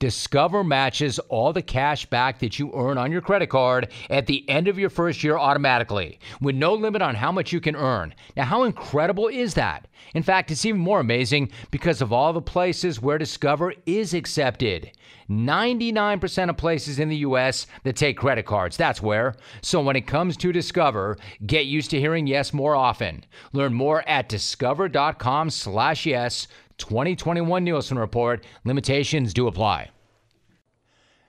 [0.00, 4.48] Discover matches all the cash back that you earn on your credit card at the
[4.48, 8.14] end of your first year automatically, with no limit on how much you can earn.
[8.34, 9.88] Now, how incredible is that?
[10.14, 14.90] In fact, it's even more amazing because of all the places where Discover is accepted.
[15.28, 18.78] 99% of places in the US that take credit cards.
[18.78, 19.34] That's where.
[19.60, 23.26] So when it comes to Discover, get used to hearing yes more often.
[23.52, 26.48] Learn more at discover.com/yes.
[26.80, 28.44] 2021 Nielsen report.
[28.64, 29.90] Limitations do apply.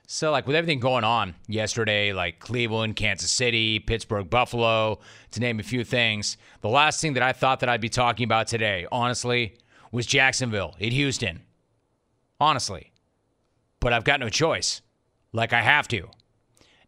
[0.07, 4.99] So, like with everything going on yesterday, like Cleveland, Kansas City, Pittsburgh, Buffalo,
[5.31, 8.25] to name a few things, the last thing that I thought that I'd be talking
[8.25, 9.55] about today, honestly,
[9.91, 11.43] was Jacksonville at Houston.
[12.41, 12.91] Honestly.
[13.79, 14.81] But I've got no choice.
[15.31, 16.09] Like I have to.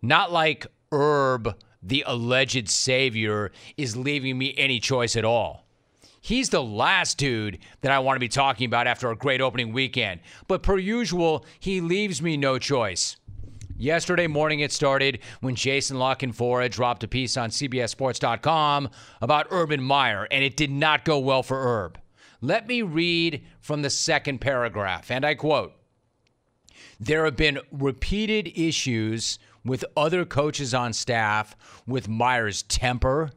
[0.02, 5.63] Not like Herb, the alleged savior, is leaving me any choice at all.
[6.24, 9.74] He's the last dude that I want to be talking about after a great opening
[9.74, 10.22] weekend.
[10.48, 13.18] But per usual, he leaves me no choice.
[13.76, 18.90] Yesterday morning, it started when Jason La Canfora dropped a piece on CBSSports.com
[19.22, 22.00] about Urban Meyer, and it did not go well for Herb.
[22.40, 25.74] Let me read from the second paragraph, and I quote
[27.02, 31.54] There have been repeated issues with other coaches on staff
[31.86, 33.32] with Meyer's temper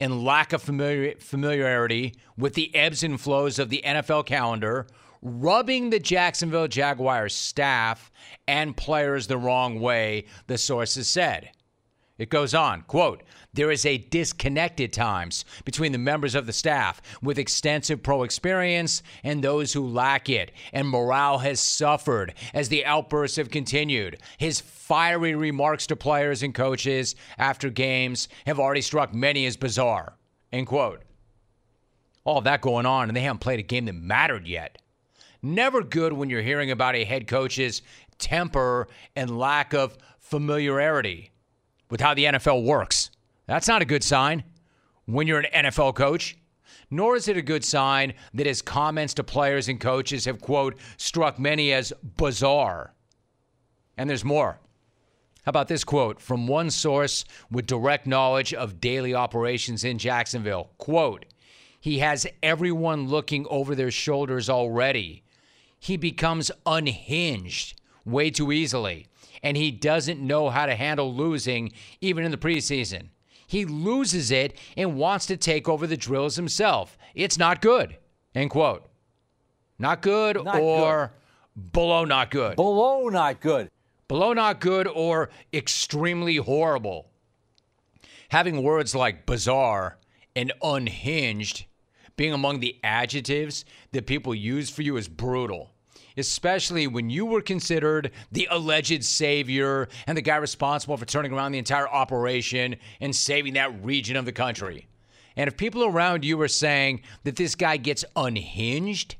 [0.00, 4.86] and lack of familiar, familiarity with the ebbs and flows of the NFL calendar,
[5.22, 8.10] rubbing the Jacksonville Jaguars staff
[8.46, 11.50] and players the wrong way, the sources said.
[12.18, 13.22] It goes on, quote,
[13.56, 18.22] there is a disconnect at times between the members of the staff with extensive pro
[18.22, 24.18] experience and those who lack it, and morale has suffered as the outbursts have continued.
[24.38, 30.14] His fiery remarks to players and coaches after games have already struck many as bizarre.
[30.52, 31.02] End quote.
[32.24, 34.78] All that going on, and they haven't played a game that mattered yet.
[35.42, 37.82] Never good when you're hearing about a head coach's
[38.18, 41.30] temper and lack of familiarity
[41.88, 43.10] with how the NFL works.
[43.46, 44.44] That's not a good sign
[45.06, 46.36] when you're an NFL coach.
[46.90, 50.76] Nor is it a good sign that his comments to players and coaches have, quote,
[50.96, 52.94] struck many as bizarre.
[53.96, 54.60] And there's more.
[55.44, 60.70] How about this quote from one source with direct knowledge of daily operations in Jacksonville?
[60.78, 61.24] Quote,
[61.80, 65.22] he has everyone looking over their shoulders already.
[65.78, 69.06] He becomes unhinged way too easily,
[69.42, 73.10] and he doesn't know how to handle losing even in the preseason.
[73.46, 76.98] He loses it and wants to take over the drills himself.
[77.14, 77.96] It's not good.
[78.34, 78.86] End quote.
[79.78, 81.12] Not good Not or
[81.72, 82.56] below not good.
[82.56, 83.70] Below not good.
[84.08, 87.08] Below not good or extremely horrible.
[88.30, 89.98] Having words like bizarre
[90.34, 91.66] and unhinged
[92.16, 95.70] being among the adjectives that people use for you is brutal
[96.16, 101.52] especially when you were considered the alleged savior and the guy responsible for turning around
[101.52, 104.86] the entire operation and saving that region of the country.
[105.36, 109.16] And if people around you are saying that this guy gets unhinged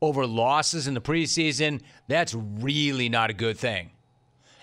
[0.00, 3.90] over losses in the preseason, that's really not a good thing.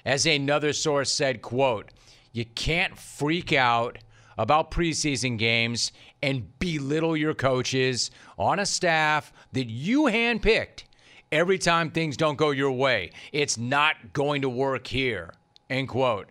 [0.03, 1.91] As another source said, quote,
[2.31, 3.97] you can't freak out
[4.37, 10.83] about preseason games and belittle your coaches on a staff that you handpicked
[11.31, 13.11] every time things don't go your way.
[13.31, 15.33] It's not going to work here.
[15.69, 16.29] End quote.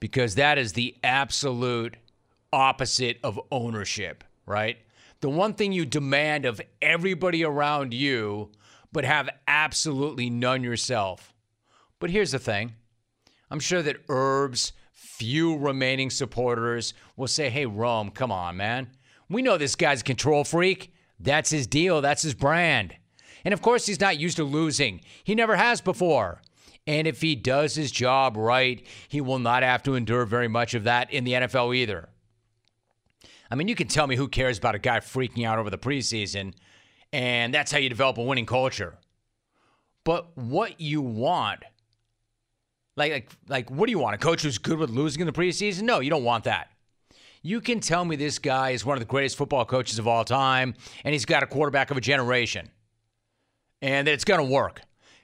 [0.00, 1.96] Because that is the absolute
[2.52, 4.78] opposite of ownership, right?
[5.20, 8.50] The one thing you demand of everybody around you,
[8.92, 11.32] but have absolutely none yourself.
[12.00, 12.74] But here's the thing
[13.50, 18.88] I'm sure that Herb's few remaining supporters will say, hey, Rome, come on, man.
[19.28, 20.92] We know this guy's a control freak.
[21.20, 22.96] That's his deal, that's his brand.
[23.44, 26.42] And of course, he's not used to losing, he never has before.
[26.86, 30.74] And if he does his job right, he will not have to endure very much
[30.74, 32.08] of that in the NFL either.
[33.50, 35.78] I mean, you can tell me who cares about a guy freaking out over the
[35.78, 36.54] preseason,
[37.12, 38.96] and that's how you develop a winning culture.
[40.04, 41.60] But what you want,
[42.96, 44.14] like, like, like, what do you want?
[44.14, 45.82] A coach who's good with losing in the preseason?
[45.82, 46.70] No, you don't want that.
[47.42, 50.24] You can tell me this guy is one of the greatest football coaches of all
[50.24, 50.74] time,
[51.04, 52.70] and he's got a quarterback of a generation,
[53.82, 54.80] and that it's going to work.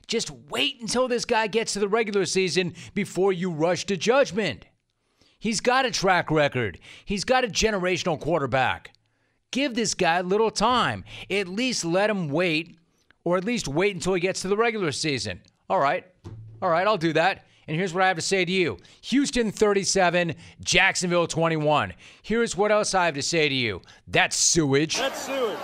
[0.07, 4.67] Just wait until this guy gets to the regular season before you rush to judgment.
[5.39, 8.91] He's got a track record, he's got a generational quarterback.
[9.51, 11.05] Give this guy a little time.
[11.31, 12.77] At least let him wait,
[13.25, 15.41] or at least wait until he gets to the regular season.
[15.71, 16.05] All right.
[16.61, 17.47] All right, I'll do that.
[17.67, 21.93] And here's what I have to say to you Houston 37, Jacksonville 21.
[22.23, 24.97] Here's what else I have to say to you that's sewage.
[24.97, 25.59] That's sewage.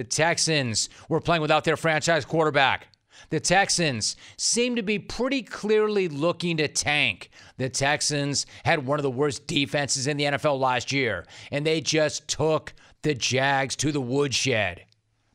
[0.00, 2.88] The Texans were playing without their franchise quarterback.
[3.28, 7.28] The Texans seem to be pretty clearly looking to tank.
[7.58, 11.82] The Texans had one of the worst defenses in the NFL last year, and they
[11.82, 12.72] just took
[13.02, 14.86] the Jags to the woodshed.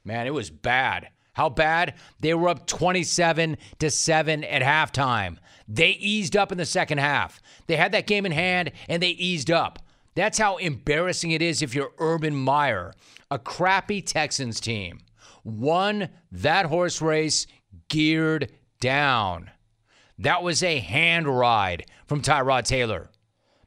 [0.04, 1.10] Man, it was bad.
[1.34, 1.94] How bad?
[2.22, 5.38] They were up 27 to 7 at halftime.
[5.68, 7.40] They eased up in the second half.
[7.68, 9.85] They had that game in hand and they eased up.
[10.16, 12.94] That's how embarrassing it is if you're Urban Meyer,
[13.30, 15.00] a crappy Texans team.
[15.44, 17.48] Won that horse race
[17.90, 19.52] geared down.
[20.18, 23.10] That was a hand ride from Tyrod Taylor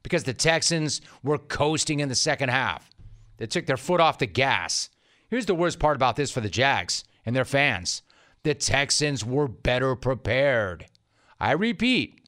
[0.02, 2.90] because the Texans were coasting in the second half.
[3.36, 4.88] They took their foot off the gas.
[5.28, 8.02] Here's the worst part about this for the Jags and their fans
[8.44, 10.86] the Texans were better prepared.
[11.38, 12.26] I repeat,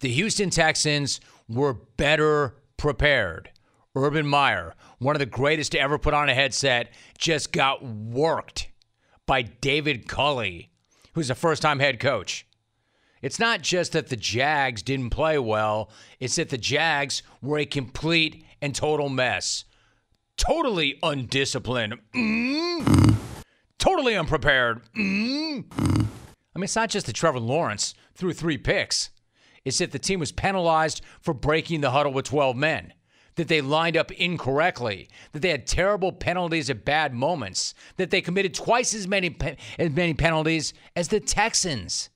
[0.00, 3.50] the Houston Texans were better prepared.
[3.94, 8.68] Urban Meyer, one of the greatest to ever put on a headset, just got worked
[9.26, 10.70] by David Culley,
[11.12, 12.46] who's a first time head coach.
[13.20, 17.66] It's not just that the Jags didn't play well, it's that the Jags were a
[17.66, 19.64] complete and total mess.
[20.36, 21.98] Totally undisciplined.
[22.14, 23.16] Mm.
[23.78, 24.82] Totally unprepared.
[24.96, 25.64] Mm.
[25.72, 29.10] I mean, it's not just that Trevor Lawrence threw three picks.
[29.64, 32.92] It's that the team was penalized for breaking the huddle with 12 men,
[33.36, 38.20] that they lined up incorrectly, that they had terrible penalties at bad moments, that they
[38.20, 39.36] committed twice as many
[39.78, 42.10] as many penalties as the Texans.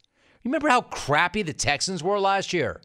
[0.44, 2.80] Remember how crappy the Texans were last year?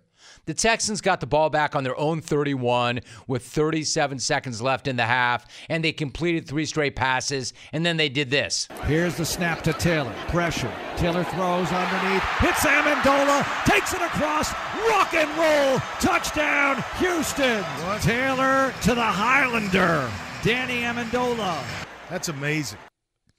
[0.47, 4.95] The Texans got the ball back on their own 31 with 37 seconds left in
[4.95, 8.69] the half, and they completed three straight passes, and then they did this.
[8.85, 10.13] Here's the snap to Taylor.
[10.29, 10.71] Pressure.
[10.95, 12.23] Taylor throws underneath.
[12.39, 13.65] Hits Amendola.
[13.65, 14.53] Takes it across.
[14.87, 15.79] Rock and roll.
[15.99, 17.65] Touchdown, Houston.
[17.99, 20.09] Taylor to the Highlander.
[20.43, 21.61] Danny Amendola.
[22.09, 22.79] That's amazing.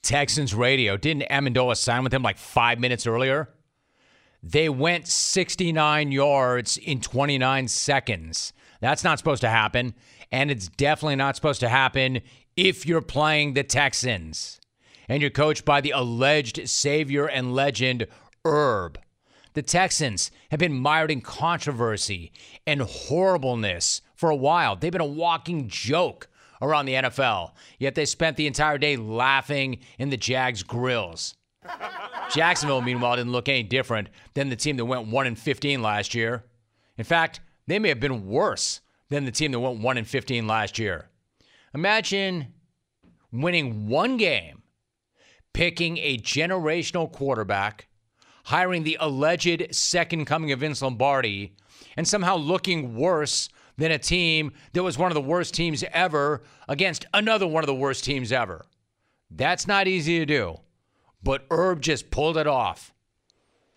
[0.02, 0.98] Texans radio.
[0.98, 3.48] Didn't Amendola sign with him like five minutes earlier?
[4.42, 8.52] They went 69 yards in 29 seconds.
[8.80, 9.94] That's not supposed to happen.
[10.30, 12.20] And it's definitely not supposed to happen
[12.56, 14.60] if you're playing the Texans
[15.08, 18.06] and you're coached by the alleged savior and legend,
[18.44, 18.98] Herb.
[19.54, 22.30] The Texans have been mired in controversy
[22.66, 24.76] and horribleness for a while.
[24.76, 26.28] They've been a walking joke
[26.60, 31.34] around the NFL, yet they spent the entire day laughing in the Jags' grills.
[32.30, 36.14] Jacksonville, meanwhile, didn't look any different than the team that went 1 and 15 last
[36.14, 36.44] year.
[36.96, 40.46] In fact, they may have been worse than the team that went 1 and 15
[40.46, 41.08] last year.
[41.74, 42.54] Imagine
[43.32, 44.62] winning one game,
[45.52, 47.88] picking a generational quarterback,
[48.44, 51.54] hiring the alleged second coming of Vince Lombardi,
[51.96, 56.42] and somehow looking worse than a team that was one of the worst teams ever
[56.68, 58.64] against another one of the worst teams ever.
[59.30, 60.60] That's not easy to do.
[61.22, 62.92] But Herb just pulled it off.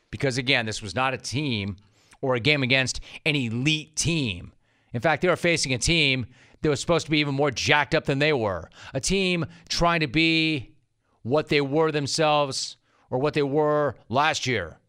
[0.09, 1.77] Because again, this was not a team
[2.21, 4.51] or a game against an elite team.
[4.93, 6.27] In fact, they were facing a team
[6.61, 8.69] that was supposed to be even more jacked up than they were.
[8.93, 10.75] A team trying to be
[11.23, 12.77] what they were themselves
[13.09, 14.79] or what they were last year.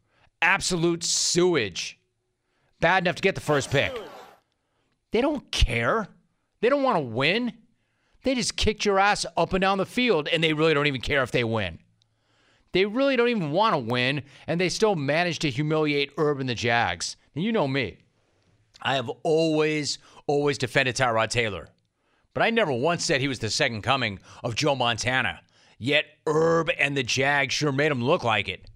[0.41, 1.99] Absolute sewage.
[2.81, 3.97] Bad enough to get the first pick.
[5.13, 6.09] They don't care.
[6.61, 7.53] They don't want to win.
[8.25, 11.01] They just kicked your ass up and down the field, and they really don't even
[11.01, 11.79] care if they win.
[12.73, 16.55] They really don't even want to win, and they still manage to humiliate Urban the
[16.55, 17.17] Jags.
[17.35, 17.99] And you know me.
[18.81, 21.69] I have always, always defended Tyrod Taylor.
[22.35, 25.41] But I never once said he was the second coming of Joe Montana.
[25.79, 28.71] Yet Herb and the Jags sure made him look like it.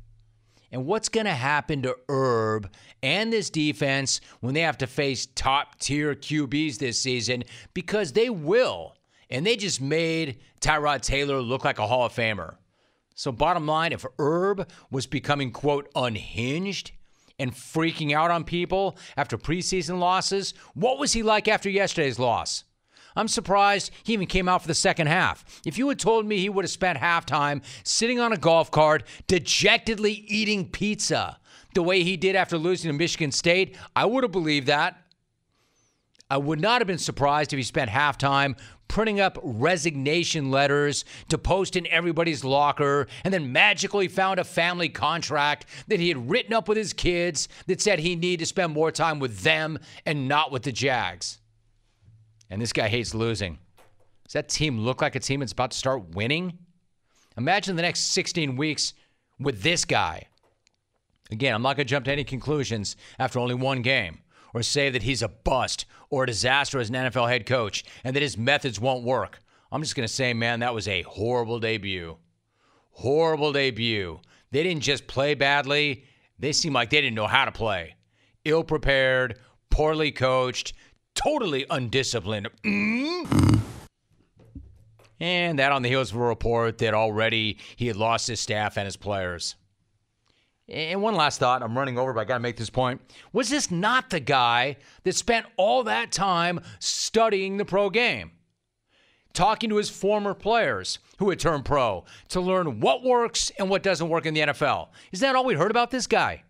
[0.72, 2.70] And what's going to happen to Herb
[3.02, 7.44] and this defense when they have to face top tier QBs this season?
[7.72, 8.96] Because they will.
[9.30, 12.56] And they just made Tyrod Taylor look like a Hall of Famer.
[13.16, 16.92] So, bottom line, if Herb was becoming, quote, unhinged
[17.38, 22.64] and freaking out on people after preseason losses, what was he like after yesterday's loss?
[23.16, 25.62] I'm surprised he even came out for the second half.
[25.64, 29.04] If you had told me he would have spent halftime sitting on a golf cart,
[29.26, 31.38] dejectedly eating pizza
[31.74, 35.00] the way he did after losing to Michigan State, I would have believed that.
[36.28, 38.58] I would not have been surprised if he spent halftime
[38.88, 44.88] printing up resignation letters to post in everybody's locker and then magically found a family
[44.88, 48.72] contract that he had written up with his kids that said he needed to spend
[48.72, 51.38] more time with them and not with the Jags.
[52.50, 53.58] And this guy hates losing.
[54.24, 56.58] Does that team look like a team that's about to start winning?
[57.36, 58.94] Imagine the next 16 weeks
[59.38, 60.26] with this guy.
[61.30, 64.18] Again, I'm not going to jump to any conclusions after only one game
[64.56, 68.16] or say that he's a bust or a disaster as an NFL head coach and
[68.16, 69.38] that his methods won't work.
[69.70, 72.16] I'm just going to say, man, that was a horrible debut.
[72.92, 74.18] Horrible debut.
[74.52, 76.04] They didn't just play badly,
[76.38, 77.96] they seemed like they didn't know how to play.
[78.46, 79.38] Ill prepared,
[79.68, 80.72] poorly coached,
[81.14, 82.48] totally undisciplined.
[82.64, 83.60] Mm.
[85.20, 88.78] And that on the heels of a report that already he had lost his staff
[88.78, 89.54] and his players.
[90.68, 93.00] And one last thought, I'm running over, but I got to make this point.
[93.32, 98.32] Was this not the guy that spent all that time studying the pro game?
[99.32, 103.82] Talking to his former players who had turned pro to learn what works and what
[103.82, 104.88] doesn't work in the NFL.
[105.12, 106.42] Is that all we heard about this guy?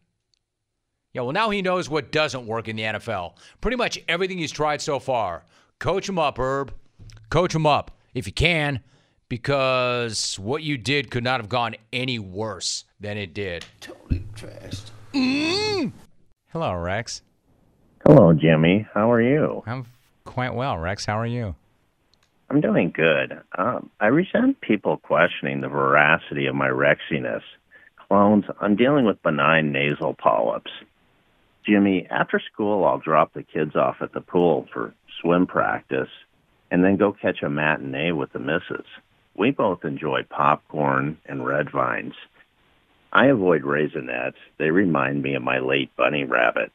[1.12, 3.34] Yeah, well, now he knows what doesn't work in the NFL.
[3.60, 5.44] Pretty much everything he's tried so far.
[5.78, 6.72] Coach him up, Herb.
[7.28, 8.80] Coach him up if you can,
[9.28, 13.64] because what you did could not have gone any worse than it did.
[13.80, 14.90] Totally trashed.
[15.12, 15.92] Mm.
[16.48, 17.22] Hello, Rex.
[18.04, 18.86] Hello, Jimmy.
[18.94, 19.62] How are you?
[19.66, 19.86] I'm
[20.24, 21.04] quite well, Rex.
[21.04, 21.54] How are you?
[22.48, 23.40] I'm doing good.
[23.58, 27.42] Um, I resent people questioning the veracity of my Rexiness.
[28.06, 30.70] Clones, I'm dealing with benign nasal polyps.
[31.66, 36.08] Jimmy, after school, I'll drop the kids off at the pool for swim practice
[36.70, 38.86] and then go catch a matinee with the missus.
[39.34, 42.14] We both enjoy popcorn and red vines.
[43.16, 44.34] I avoid Raisinets.
[44.58, 46.70] They remind me of my late bunny rabbit.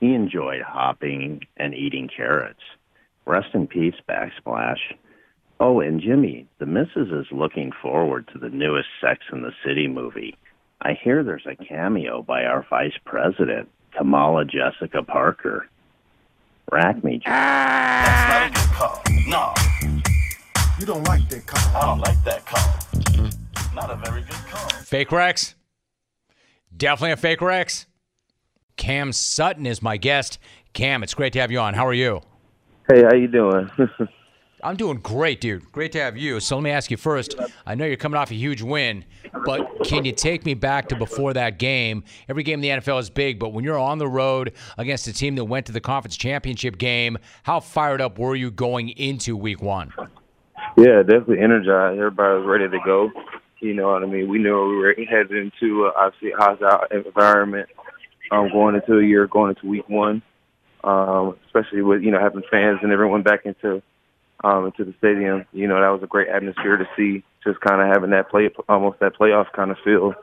[0.00, 2.60] He enjoyed hopping and eating carrots.
[3.24, 4.80] Rest in peace, Backsplash.
[5.60, 9.88] Oh, and Jimmy, the missus is looking forward to the newest Sex in the City
[9.88, 10.36] movie.
[10.82, 15.70] I hear there's a cameo by our vice president, Kamala Jessica Parker.
[16.70, 17.34] Rack me, Jimmy.
[17.34, 19.02] That's not a good call.
[19.26, 19.54] No.
[20.78, 21.76] You don't like that call.
[21.76, 23.74] I don't like that call.
[23.74, 24.68] Not a very good call.
[24.68, 25.54] Fake Rex.
[26.82, 27.86] Definitely a fake Rex.
[28.76, 30.40] Cam Sutton is my guest.
[30.72, 31.74] Cam, it's great to have you on.
[31.74, 32.22] How are you?
[32.90, 33.70] Hey, how you doing?
[34.64, 35.70] I'm doing great, dude.
[35.70, 36.40] Great to have you.
[36.40, 37.36] So let me ask you first.
[37.66, 39.04] I know you're coming off a huge win,
[39.44, 42.02] but can you take me back to before that game?
[42.28, 45.12] Every game in the NFL is big, but when you're on the road against a
[45.12, 49.36] team that went to the conference championship game, how fired up were you going into
[49.36, 49.92] week one?
[50.76, 51.96] Yeah, definitely energized.
[51.96, 53.12] Everybody was ready to go.
[53.62, 54.28] You know what I mean?
[54.28, 57.68] We knew we were headed into uh, obviously hostile environment
[58.32, 60.20] um, going into a year, going into week one,
[60.82, 63.80] um, especially with you know having fans and everyone back into
[64.42, 65.46] um, into the stadium.
[65.52, 67.22] You know that was a great atmosphere to see.
[67.44, 70.14] Just kind of having that play, almost that playoff kind of feel,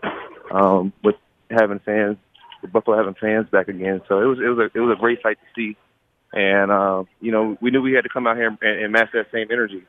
[0.52, 1.16] um, with
[1.50, 2.18] having fans,
[2.62, 4.02] with Buffalo having fans back again.
[4.10, 5.78] So it was it was a it was a great sight to see,
[6.34, 9.12] and uh, you know we knew we had to come out here and, and match
[9.14, 9.86] that same energy.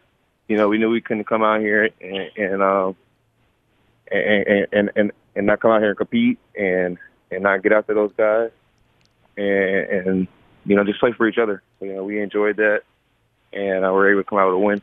[0.46, 2.96] You know we knew we couldn't come out here and and um,
[4.11, 6.98] and, and and and not come out here and compete and
[7.30, 8.50] and not get after those guys
[9.36, 10.28] and and
[10.64, 11.62] you know just play for each other.
[11.80, 12.82] You know we enjoyed that
[13.52, 14.82] and uh, we're able to come out with a win.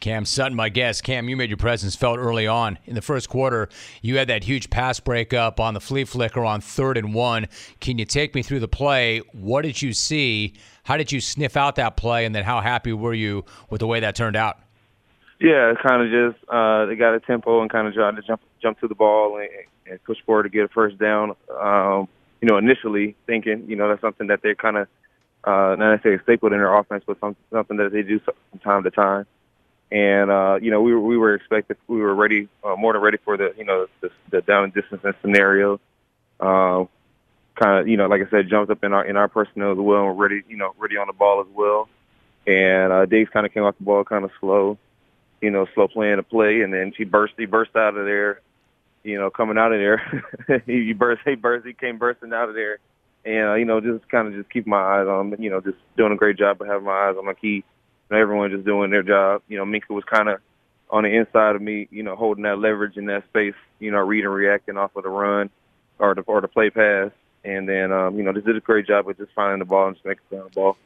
[0.00, 1.02] Cam Sutton, my guest.
[1.02, 2.78] Cam, you made your presence felt early on.
[2.84, 3.70] In the first quarter,
[4.02, 7.46] you had that huge pass breakup on the flea flicker on third and one.
[7.80, 9.20] Can you take me through the play?
[9.32, 10.54] What did you see?
[10.82, 12.26] How did you sniff out that play?
[12.26, 14.58] And then how happy were you with the way that turned out?
[15.40, 18.42] Yeah, kind of just uh, they got a tempo and kind of tried to jump
[18.64, 19.48] jump to the ball and,
[19.88, 21.26] and push forward to get a first down.
[21.68, 22.08] Um,
[22.40, 24.88] you know, initially thinking, you know, that's something that they're kind of
[25.44, 28.82] uh, not necessarily stapled in their offense, but some, something that they do from time
[28.82, 29.24] to time.
[29.92, 33.02] And uh, you know, we were we were expected, we were ready, uh, more than
[33.02, 35.78] ready for the you know the, the down and distance scenario.
[36.40, 36.84] Uh,
[37.62, 39.78] kind of you know, like I said, jumped up in our in our personnel as
[39.78, 41.88] well, and ready you know ready on the ball as well.
[42.46, 44.78] And uh, Dave kind of came off the ball kind of slow.
[45.44, 48.40] you know, slow playing a play, and then he burst, he burst out of there,
[49.04, 52.54] you know, coming out of there, he burst, he burst, he came bursting out of
[52.54, 52.78] there,
[53.24, 55.76] and uh, you know, just kind of just keep my eyes on, you know, just
[55.96, 57.62] doing a great job of having my eyes on my key,
[58.10, 59.42] and everyone just doing their job.
[59.46, 60.40] You know, Minkah was kind of
[60.90, 63.98] on the inside of me, you know, holding that leverage in that space, you know,
[63.98, 65.50] reading, reacting off of the run
[65.98, 67.10] or the or the play pass,
[67.44, 69.88] and then um, you know, just did a great job of just finding the ball
[69.88, 70.76] and just making the ball.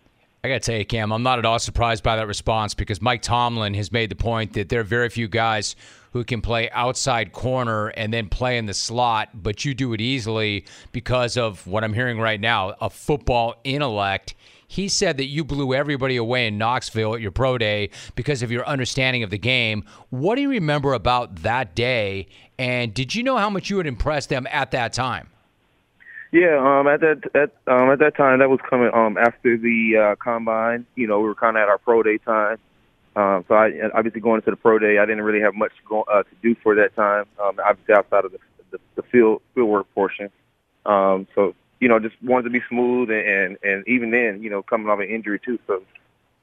[0.44, 3.02] I got to tell you, Cam, I'm not at all surprised by that response because
[3.02, 5.74] Mike Tomlin has made the point that there are very few guys
[6.12, 10.00] who can play outside corner and then play in the slot, but you do it
[10.00, 14.36] easily because of what I'm hearing right now a football intellect.
[14.68, 18.52] He said that you blew everybody away in Knoxville at your pro day because of
[18.52, 19.82] your understanding of the game.
[20.10, 22.28] What do you remember about that day?
[22.58, 25.30] And did you know how much you had impressed them at that time?
[26.30, 29.96] Yeah, um, at that at um, at that time, that was coming um, after the
[29.96, 30.86] uh, combine.
[30.94, 32.58] You know, we were kind of at our pro day time.
[33.16, 36.02] Um, so I obviously going into the pro day, I didn't really have much go,
[36.02, 37.24] uh, to do for that time.
[37.42, 38.38] Um, obviously outside of the
[38.70, 40.30] the, the field field work portion.
[40.84, 44.62] Um, so you know, just wanted to be smooth and, and even then, you know,
[44.62, 45.58] coming off an injury too.
[45.66, 45.82] So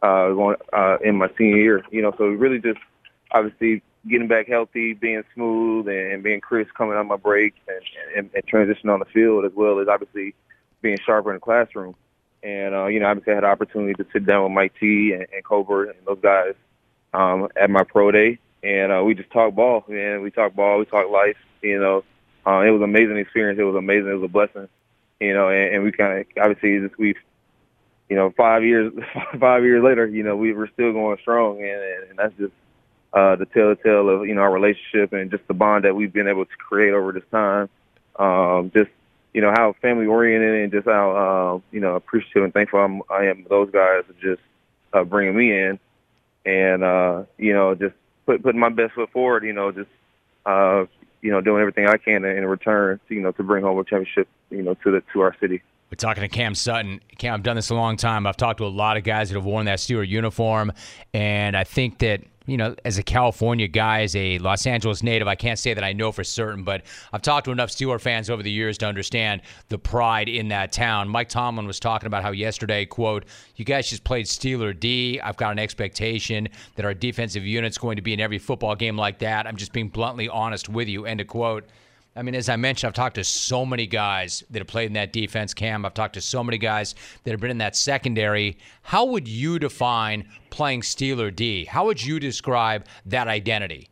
[0.01, 2.79] uh, going uh, in my senior year, you know, so really just
[3.31, 7.81] obviously getting back healthy, being smooth, and, being crisp coming on my break, and,
[8.15, 10.35] and, and transition on the field as well as obviously
[10.81, 11.95] being sharper in the classroom.
[12.43, 15.13] And uh, you know, obviously I had the opportunity to sit down with Mike T
[15.13, 16.53] and, and Colbert and those guys
[17.13, 19.83] um, at my pro day, and uh, we just talked ball.
[19.87, 21.37] Man, we talked ball, we talked life.
[21.61, 22.03] You know,
[22.45, 23.59] uh, it was an amazing experience.
[23.59, 24.09] It was amazing.
[24.09, 24.69] It was a blessing.
[25.19, 27.17] You know, and, and we kind of obviously just we've
[28.09, 28.93] you know five years
[29.39, 32.53] five years later, you know, we were still going strong, and, and that's just
[33.15, 36.27] uh, the telltale of you know our relationship and just the bond that we've been
[36.27, 37.69] able to create over this time.
[38.17, 38.91] Um, just
[39.33, 43.01] you know how family oriented and just how uh, you know appreciative and thankful I'm,
[43.09, 44.41] I am those guys for just
[44.93, 45.79] uh, bringing me in,
[46.45, 47.95] and uh, you know just
[48.25, 49.45] put, putting my best foot forward.
[49.45, 49.89] You know just
[50.45, 50.85] uh,
[51.21, 53.85] you know doing everything I can in return, to, you know to bring home a
[53.85, 55.61] championship you know to the to our city.
[55.89, 56.99] We're talking to Cam Sutton.
[57.17, 58.27] Cam, I've done this a long time.
[58.27, 60.73] I've talked to a lot of guys that have worn that Steeler uniform,
[61.13, 65.27] and I think that you know, as a California guy, as a Los Angeles native,
[65.27, 68.29] I can't say that I know for certain, but I've talked to enough Steeler fans
[68.29, 71.09] over the years to understand the pride in that town.
[71.09, 73.25] Mike Tomlin was talking about how yesterday, quote,
[73.55, 75.19] you guys just played Steeler D.
[75.19, 78.97] I've got an expectation that our defensive unit's going to be in every football game
[78.97, 79.47] like that.
[79.47, 81.65] I'm just being bluntly honest with you, end of quote.
[82.17, 84.93] I mean, as I mentioned, I've talked to so many guys that have played in
[84.93, 85.85] that defense, Cam.
[85.85, 88.57] I've talked to so many guys that have been in that secondary.
[88.83, 91.65] How would you define playing Steeler D?
[91.65, 93.89] How would you describe that identity?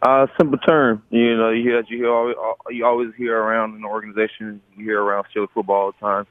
[0.00, 1.02] Uh, simple term.
[1.10, 2.36] You know, you hear you hear always,
[2.70, 4.62] you always hear around in the organization.
[4.76, 6.26] You hear around Steeler football all the time.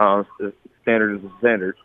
[0.00, 1.76] Um, standard is a standard.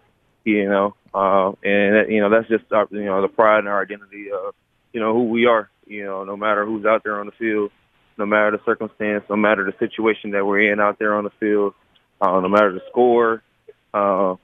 [0.43, 3.81] You know, uh, and you know that's just our, you know the pride and our
[3.81, 4.55] identity of
[4.91, 5.69] you know who we are.
[5.85, 7.71] You know, no matter who's out there on the field
[8.17, 11.31] no matter the circumstance, no matter the situation that we're in out there on the
[11.39, 11.73] field,
[12.21, 13.43] uh, no matter the score,
[13.93, 14.35] uh,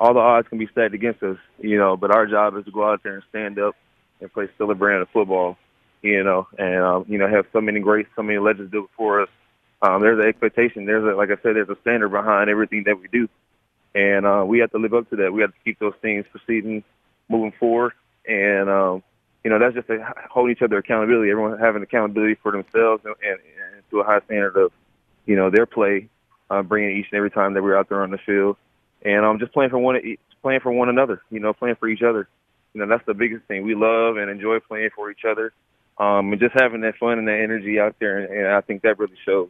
[0.00, 2.70] all the odds can be stacked against us, you know, but our job is to
[2.70, 3.76] go out there and stand up
[4.20, 5.56] and play Steeler brand of football,
[6.02, 8.90] you know, and, um, you know, have so many greats, so many legends do it
[8.96, 9.28] for us.
[9.80, 10.86] Um, there's an expectation.
[10.86, 13.28] There's a, like I said, there's a standard behind everything that we do.
[13.94, 15.32] And, uh, we have to live up to that.
[15.32, 16.82] We have to keep those things proceeding,
[17.28, 17.92] moving forward.
[18.26, 19.02] And, um,
[19.44, 21.30] you know, that's just a, hold each other accountability.
[21.30, 23.40] Everyone having accountability for themselves and, and,
[23.74, 24.72] and to a high standard of,
[25.26, 26.08] you know, their play,
[26.50, 28.56] uh, bringing each and every time that we're out there on the field,
[29.04, 30.00] and um, just playing for one,
[30.42, 31.22] playing for one another.
[31.30, 32.28] You know, playing for each other.
[32.74, 33.64] You know, that's the biggest thing.
[33.64, 35.52] We love and enjoy playing for each other,
[35.98, 38.18] um, and just having that fun and that energy out there.
[38.18, 39.48] And, and I think that really shows.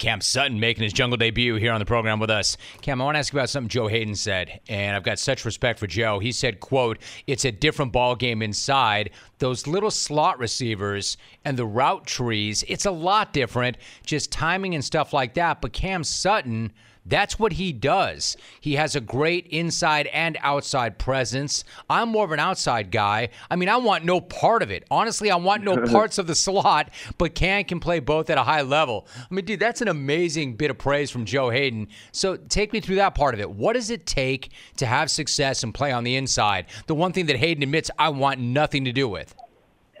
[0.00, 2.56] Cam Sutton making his jungle debut here on the program with us.
[2.80, 5.44] Cam, I want to ask you about something Joe Haden said, and I've got such
[5.44, 6.18] respect for Joe.
[6.18, 9.10] He said, quote, it's a different ball game inside.
[9.38, 14.84] Those little slot receivers and the route trees, it's a lot different, just timing and
[14.84, 15.60] stuff like that.
[15.60, 16.72] But Cam Sutton–
[17.06, 18.36] that's what he does.
[18.60, 21.64] He has a great inside and outside presence.
[21.88, 23.30] I'm more of an outside guy.
[23.50, 24.84] I mean, I want no part of it.
[24.90, 28.42] Honestly, I want no parts of the slot, but Cam can play both at a
[28.42, 29.06] high level.
[29.18, 31.88] I mean, dude, that's an amazing bit of praise from Joe Haden.
[32.12, 33.50] So take me through that part of it.
[33.50, 36.66] What does it take to have success and play on the inside?
[36.86, 39.34] The one thing that Haden admits I want nothing to do with.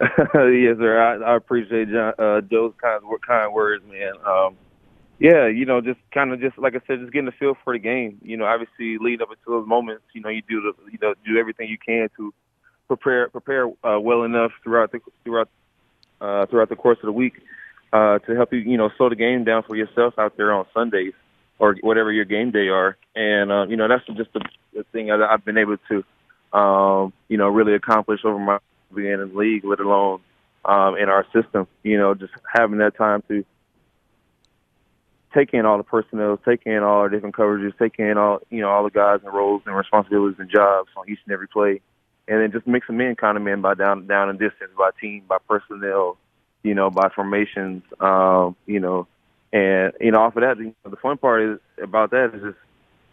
[0.00, 0.98] yes, sir.
[0.98, 4.12] I, I appreciate John, uh, Joe's kind kind words, man.
[4.24, 4.56] Um,
[5.20, 7.74] yeah, you know, just kind of just like I said, just getting a feel for
[7.74, 8.18] the game.
[8.22, 11.14] You know, obviously lead up into those moments, you know, you do the, you know,
[11.26, 12.32] do everything you can to
[12.88, 15.50] prepare prepare uh, well enough throughout the throughout
[16.22, 17.34] uh, throughout the course of the week
[17.92, 20.64] uh, to help you, you know, slow the game down for yourself out there on
[20.72, 21.12] Sundays
[21.58, 22.96] or whatever your game day are.
[23.14, 24.40] And uh, you know, that's just the,
[24.72, 28.58] the thing that I've been able to, um, you know, really accomplish over my
[28.94, 30.20] be in the league, let alone
[30.64, 31.66] um, in our system.
[31.82, 33.44] You know, just having that time to
[35.34, 38.60] take in all the personnel, take in all our different coverages, take in all you
[38.60, 41.80] know all the guys and roles and responsibilities and jobs on each and every play,
[42.28, 44.90] and then just mix them in, kind of in by down down and distance, by
[45.00, 46.16] team, by personnel,
[46.62, 49.06] you know, by formations, um, you know,
[49.52, 52.42] and you know off of that, you know, the fun part is about that is
[52.42, 52.58] just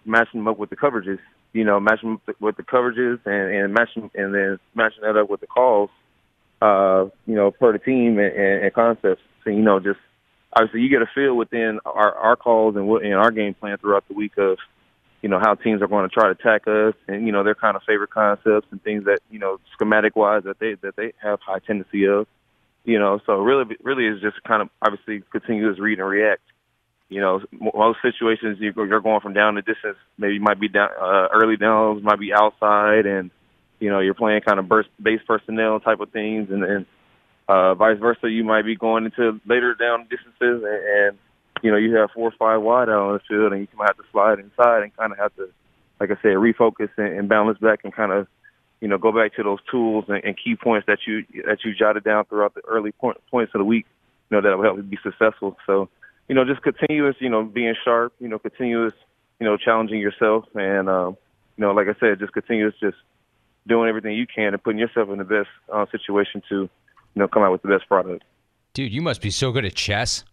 [0.06, 1.20] matching them up with the coverages,
[1.54, 5.30] you know, matching them with the coverages and, and matching and then matching that up
[5.30, 5.90] with the calls,
[6.62, 9.22] uh, you know, per the team and, and, and concepts.
[9.44, 10.00] So you know, just
[10.58, 13.78] obviously you get a feel within our, our calls and what in our game plan
[13.78, 14.58] throughout the week of,
[15.22, 17.56] you know, how teams are going to try to attack us and, you know, their
[17.56, 21.14] kind of favorite concepts and things that, you know, schematic wise that they, that they
[21.22, 22.28] have high tendency of,
[22.86, 26.42] you know, so really, really is just kind of obviously continuous read and react.
[27.10, 30.90] You know, most situations you're going from down to distance, maybe you might be down,
[31.00, 33.32] uh, early downs, might be outside and,
[33.80, 36.86] you know, you're playing kind of burst base personnel type of things and, and
[37.48, 41.18] uh, vice versa, you might be going into later down distances, and, and
[41.64, 43.90] you know you have four or five wide out on the field, and you might
[43.90, 45.50] have to slide inside and kind of have to,
[46.00, 48.28] like I said, refocus and, and balance back and kind of,
[48.82, 51.74] you know, go back to those tools and, and key points that you that you
[51.74, 53.86] jotted down throughout the early point, points of the week.
[54.30, 55.58] You know that will help you be successful.
[55.66, 55.88] So,
[56.28, 58.94] you know, just continuous, you know, being sharp, you know, continuous,
[59.40, 61.18] you know, challenging yourself, and um,
[61.56, 62.98] you know, like I said, just continuous, just
[63.66, 66.70] doing everything you can and putting yourself in the best uh, situation to
[67.18, 68.24] you know, come out with the best product.
[68.74, 70.24] Dude, you must be so good at chess.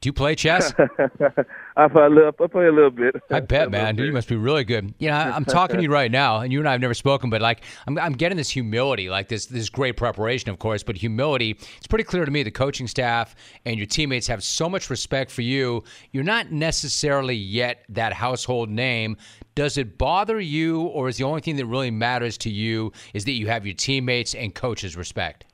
[0.00, 0.74] Do you play chess?
[1.76, 2.34] I play a little.
[2.42, 3.14] I play a little bit.
[3.30, 3.94] I bet, man.
[3.94, 4.92] Dude, you must be really good.
[4.98, 7.30] You know, I'm talking to you right now, and you and I have never spoken,
[7.30, 10.96] but like, I'm, I'm getting this humility, like this this great preparation, of course, but
[10.96, 11.52] humility.
[11.76, 15.30] It's pretty clear to me the coaching staff and your teammates have so much respect
[15.30, 15.84] for you.
[16.10, 19.16] You're not necessarily yet that household name.
[19.54, 23.24] Does it bother you, or is the only thing that really matters to you is
[23.26, 25.44] that you have your teammates and coaches' respect?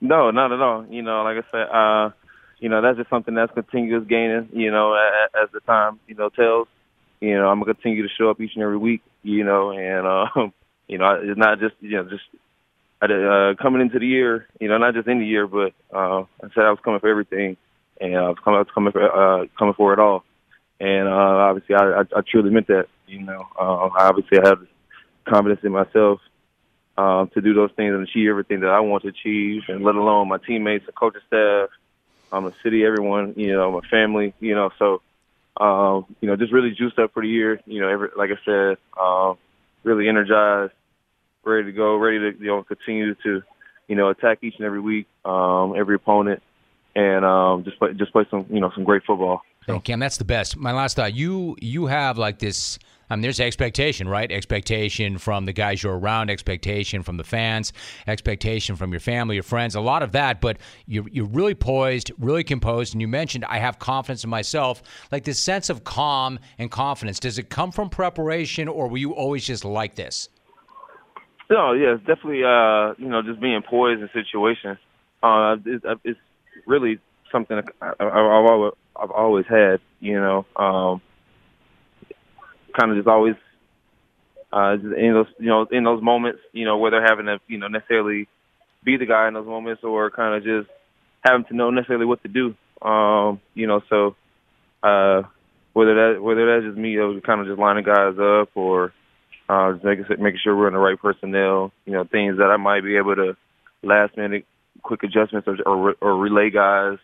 [0.00, 0.86] No, not at all.
[0.88, 2.10] You know, like I said, uh,
[2.58, 6.14] you know, that's just something that's continuous gaining, you know, as, as the time, you
[6.14, 6.68] know, tells.
[7.20, 10.06] You know, I'm gonna continue to show up each and every week, you know, and
[10.06, 10.52] um,
[10.88, 12.24] you know, it's not just you know, just
[13.02, 16.48] uh, coming into the year, you know, not just in the year, but uh, I
[16.54, 17.56] said I was coming for everything,
[18.00, 20.24] and I was coming, I was coming for, uh, coming for it all,
[20.78, 22.86] and uh, obviously I, I, I truly meant that.
[23.06, 24.58] You know, uh, obviously have
[25.26, 26.20] confidence in myself
[26.98, 29.94] um, to do those things and achieve everything that I want to achieve, and let
[29.94, 31.68] alone my teammates, the coaching staff,
[32.32, 34.70] um, the city, everyone, you know, my family, you know.
[34.78, 35.02] So,
[35.62, 37.60] um, you know, just really juiced up for the year.
[37.66, 39.36] You know, every, like I said, um,
[39.84, 40.72] really energized,
[41.44, 43.42] ready to go, ready to you know continue to,
[43.88, 46.42] you know, attack each and every week, um, every opponent,
[46.94, 49.42] and um, just play just play some you know some great football.
[49.66, 49.80] So.
[49.80, 50.56] Cam, that's the best.
[50.56, 52.78] My last thought: you you have like this
[53.08, 54.30] I mean, there's expectation, right?
[54.30, 57.72] Expectation from the guys you're around, expectation from the fans,
[58.06, 60.40] expectation from your family, your friends, a lot of that.
[60.40, 62.94] But you're, you're really poised, really composed.
[62.94, 64.82] And you mentioned, I have confidence in myself.
[65.12, 69.12] Like this sense of calm and confidence, does it come from preparation or were you
[69.12, 70.28] always just like this?
[71.48, 74.78] No, yeah, it's definitely, uh, you know, just being poised in situations.
[75.22, 76.18] Uh, it's, it's
[76.66, 76.98] really
[77.30, 80.44] something I've always had, you know.
[80.56, 81.00] Um,
[82.78, 83.34] kind of just always
[84.52, 87.68] uh, in those you know in those moments, you know, whether having to you know
[87.68, 88.28] necessarily
[88.84, 90.70] be the guy in those moments or kind of just
[91.24, 92.54] having to know necessarily what to do.
[92.86, 94.14] Um, you know, so
[94.82, 95.22] uh,
[95.72, 98.92] whether that whether that's just me, you know, kind of just lining guys up or
[99.48, 101.72] uh, just making making sure we're in the right personnel.
[101.84, 103.36] You know, things that I might be able to
[103.82, 104.46] last minute
[104.82, 106.98] quick adjustments or or, or relay guys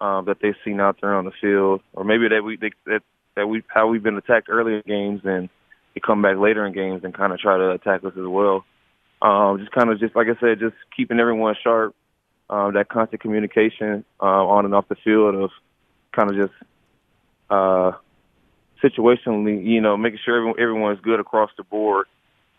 [0.00, 3.02] um, that they've seen out there on the field, or maybe that we they, that
[3.36, 5.48] that we how we've been attacked early in games and
[5.94, 8.64] we come back later in games and kind of try to attack us as well.
[9.20, 11.94] Um, just kind of just like I said, just keeping everyone sharp.
[12.50, 15.50] Um, that constant communication uh, on and off the field of
[16.14, 16.52] kind of just
[17.48, 17.92] uh,
[18.82, 22.06] situationally, you know, making sure everyone, everyone is good across the board.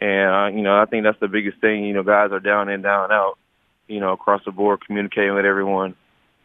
[0.02, 1.86] And uh, you know, I think that's the biggest thing.
[1.86, 3.38] You know, guys are down in, down out.
[3.88, 5.96] You know, across the board, communicating with everyone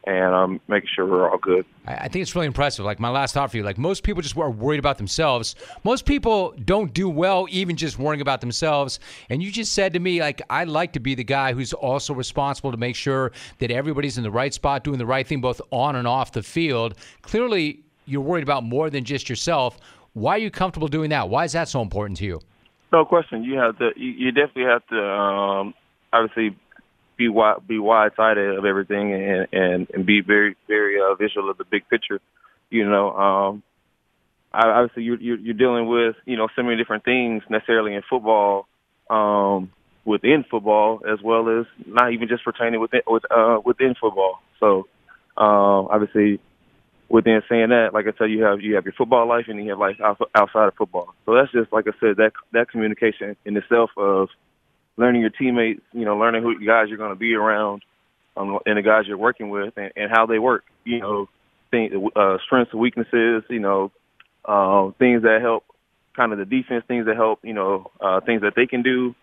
[0.04, 1.66] and um, making sure we're all good.
[1.86, 2.84] I think it's really impressive.
[2.84, 5.54] Like my last thought for you, like most people just are worried about themselves.
[5.84, 9.00] Most people don't do well even just worrying about themselves.
[9.28, 12.14] And you just said to me, like I like to be the guy who's also
[12.14, 15.60] responsible to make sure that everybody's in the right spot, doing the right thing, both
[15.70, 16.94] on and off the field.
[17.22, 19.78] Clearly, you're worried about more than just yourself.
[20.14, 21.28] Why are you comfortable doing that?
[21.28, 22.40] Why is that so important to you?
[22.92, 23.44] No question.
[23.44, 23.90] You have to.
[23.96, 25.02] You, you definitely have to.
[25.02, 25.74] Um,
[26.12, 26.56] obviously
[27.18, 31.50] be wide, be wide sided of everything and, and, and be very, very uh, visual
[31.50, 32.20] of the big picture.
[32.70, 33.62] You know, um,
[34.52, 38.02] I, obviously you're, you're, you're dealing with, you know, so many different things necessarily in
[38.08, 38.66] football,
[39.10, 39.72] um,
[40.04, 44.40] within football as well as not even just pertaining within with uh, within football.
[44.58, 44.88] So
[45.36, 46.40] um, obviously,
[47.08, 49.70] within saying that, like I said, you have you have your football life and you
[49.70, 51.14] have life outside of football.
[51.26, 54.28] So that's just like I said that that communication in itself of
[54.98, 57.82] learning your teammates, you know, learning who guys you're going to be around,
[58.36, 60.64] um, and the guys you're working with, and, and how they work.
[60.84, 61.28] You know,
[61.70, 63.44] things, uh, strengths and weaknesses.
[63.48, 63.92] You know,
[64.44, 65.64] uh, things that help
[66.14, 67.38] kind of the defense, things that help.
[67.42, 69.14] You know, uh, things that they can do.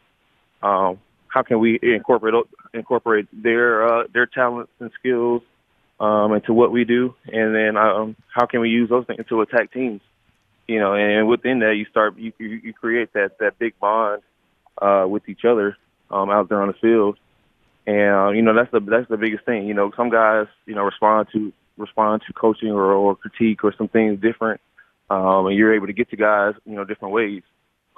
[0.64, 2.34] Um, how can we incorporate
[2.74, 5.42] incorporate their uh, their talents and skills
[6.00, 9.42] um, into what we do, and then um, how can we use those things to
[9.42, 10.02] attack teams?
[10.68, 14.24] You know, and within that, you start you you create that that big bond
[14.82, 15.78] uh, with each other
[16.12, 17.18] um, out there on the field,
[17.86, 19.68] and uh, you know that's the that's the biggest thing.
[19.68, 23.74] You know, some guys you know respond to respond to coaching or, or critique or
[23.78, 24.62] some things different,
[25.10, 27.44] um, and you're able to get to guys you know different ways.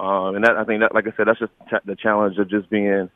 [0.00, 1.52] Um, and that I think that, like I said, that's just
[1.84, 3.10] the challenge of just being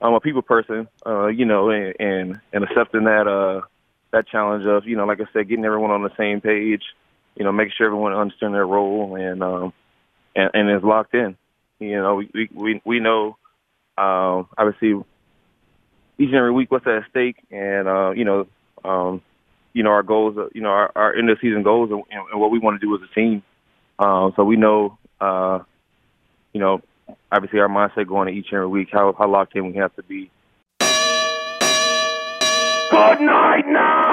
[0.00, 3.66] um, a people person, uh, you know, and, and and accepting that uh
[4.12, 6.82] that challenge of you know, like I said, getting everyone on the same page,
[7.36, 9.72] you know, making sure everyone understands their role and um
[10.34, 11.36] and, and is locked in.
[11.78, 13.36] You know, we we we know
[13.98, 14.94] um obviously
[16.18, 18.46] each and every week what's at stake, and uh, you know,
[18.84, 19.22] um,
[19.72, 22.50] you know our goals, you know our, our end of season goals, and, and what
[22.50, 23.42] we want to do as a team.
[23.98, 25.60] Um, so we know, uh,
[26.52, 26.80] you know,
[27.30, 29.94] obviously our mindset going to each and every week, how how locked in we have
[29.96, 30.30] to be.
[32.90, 34.05] Good night now.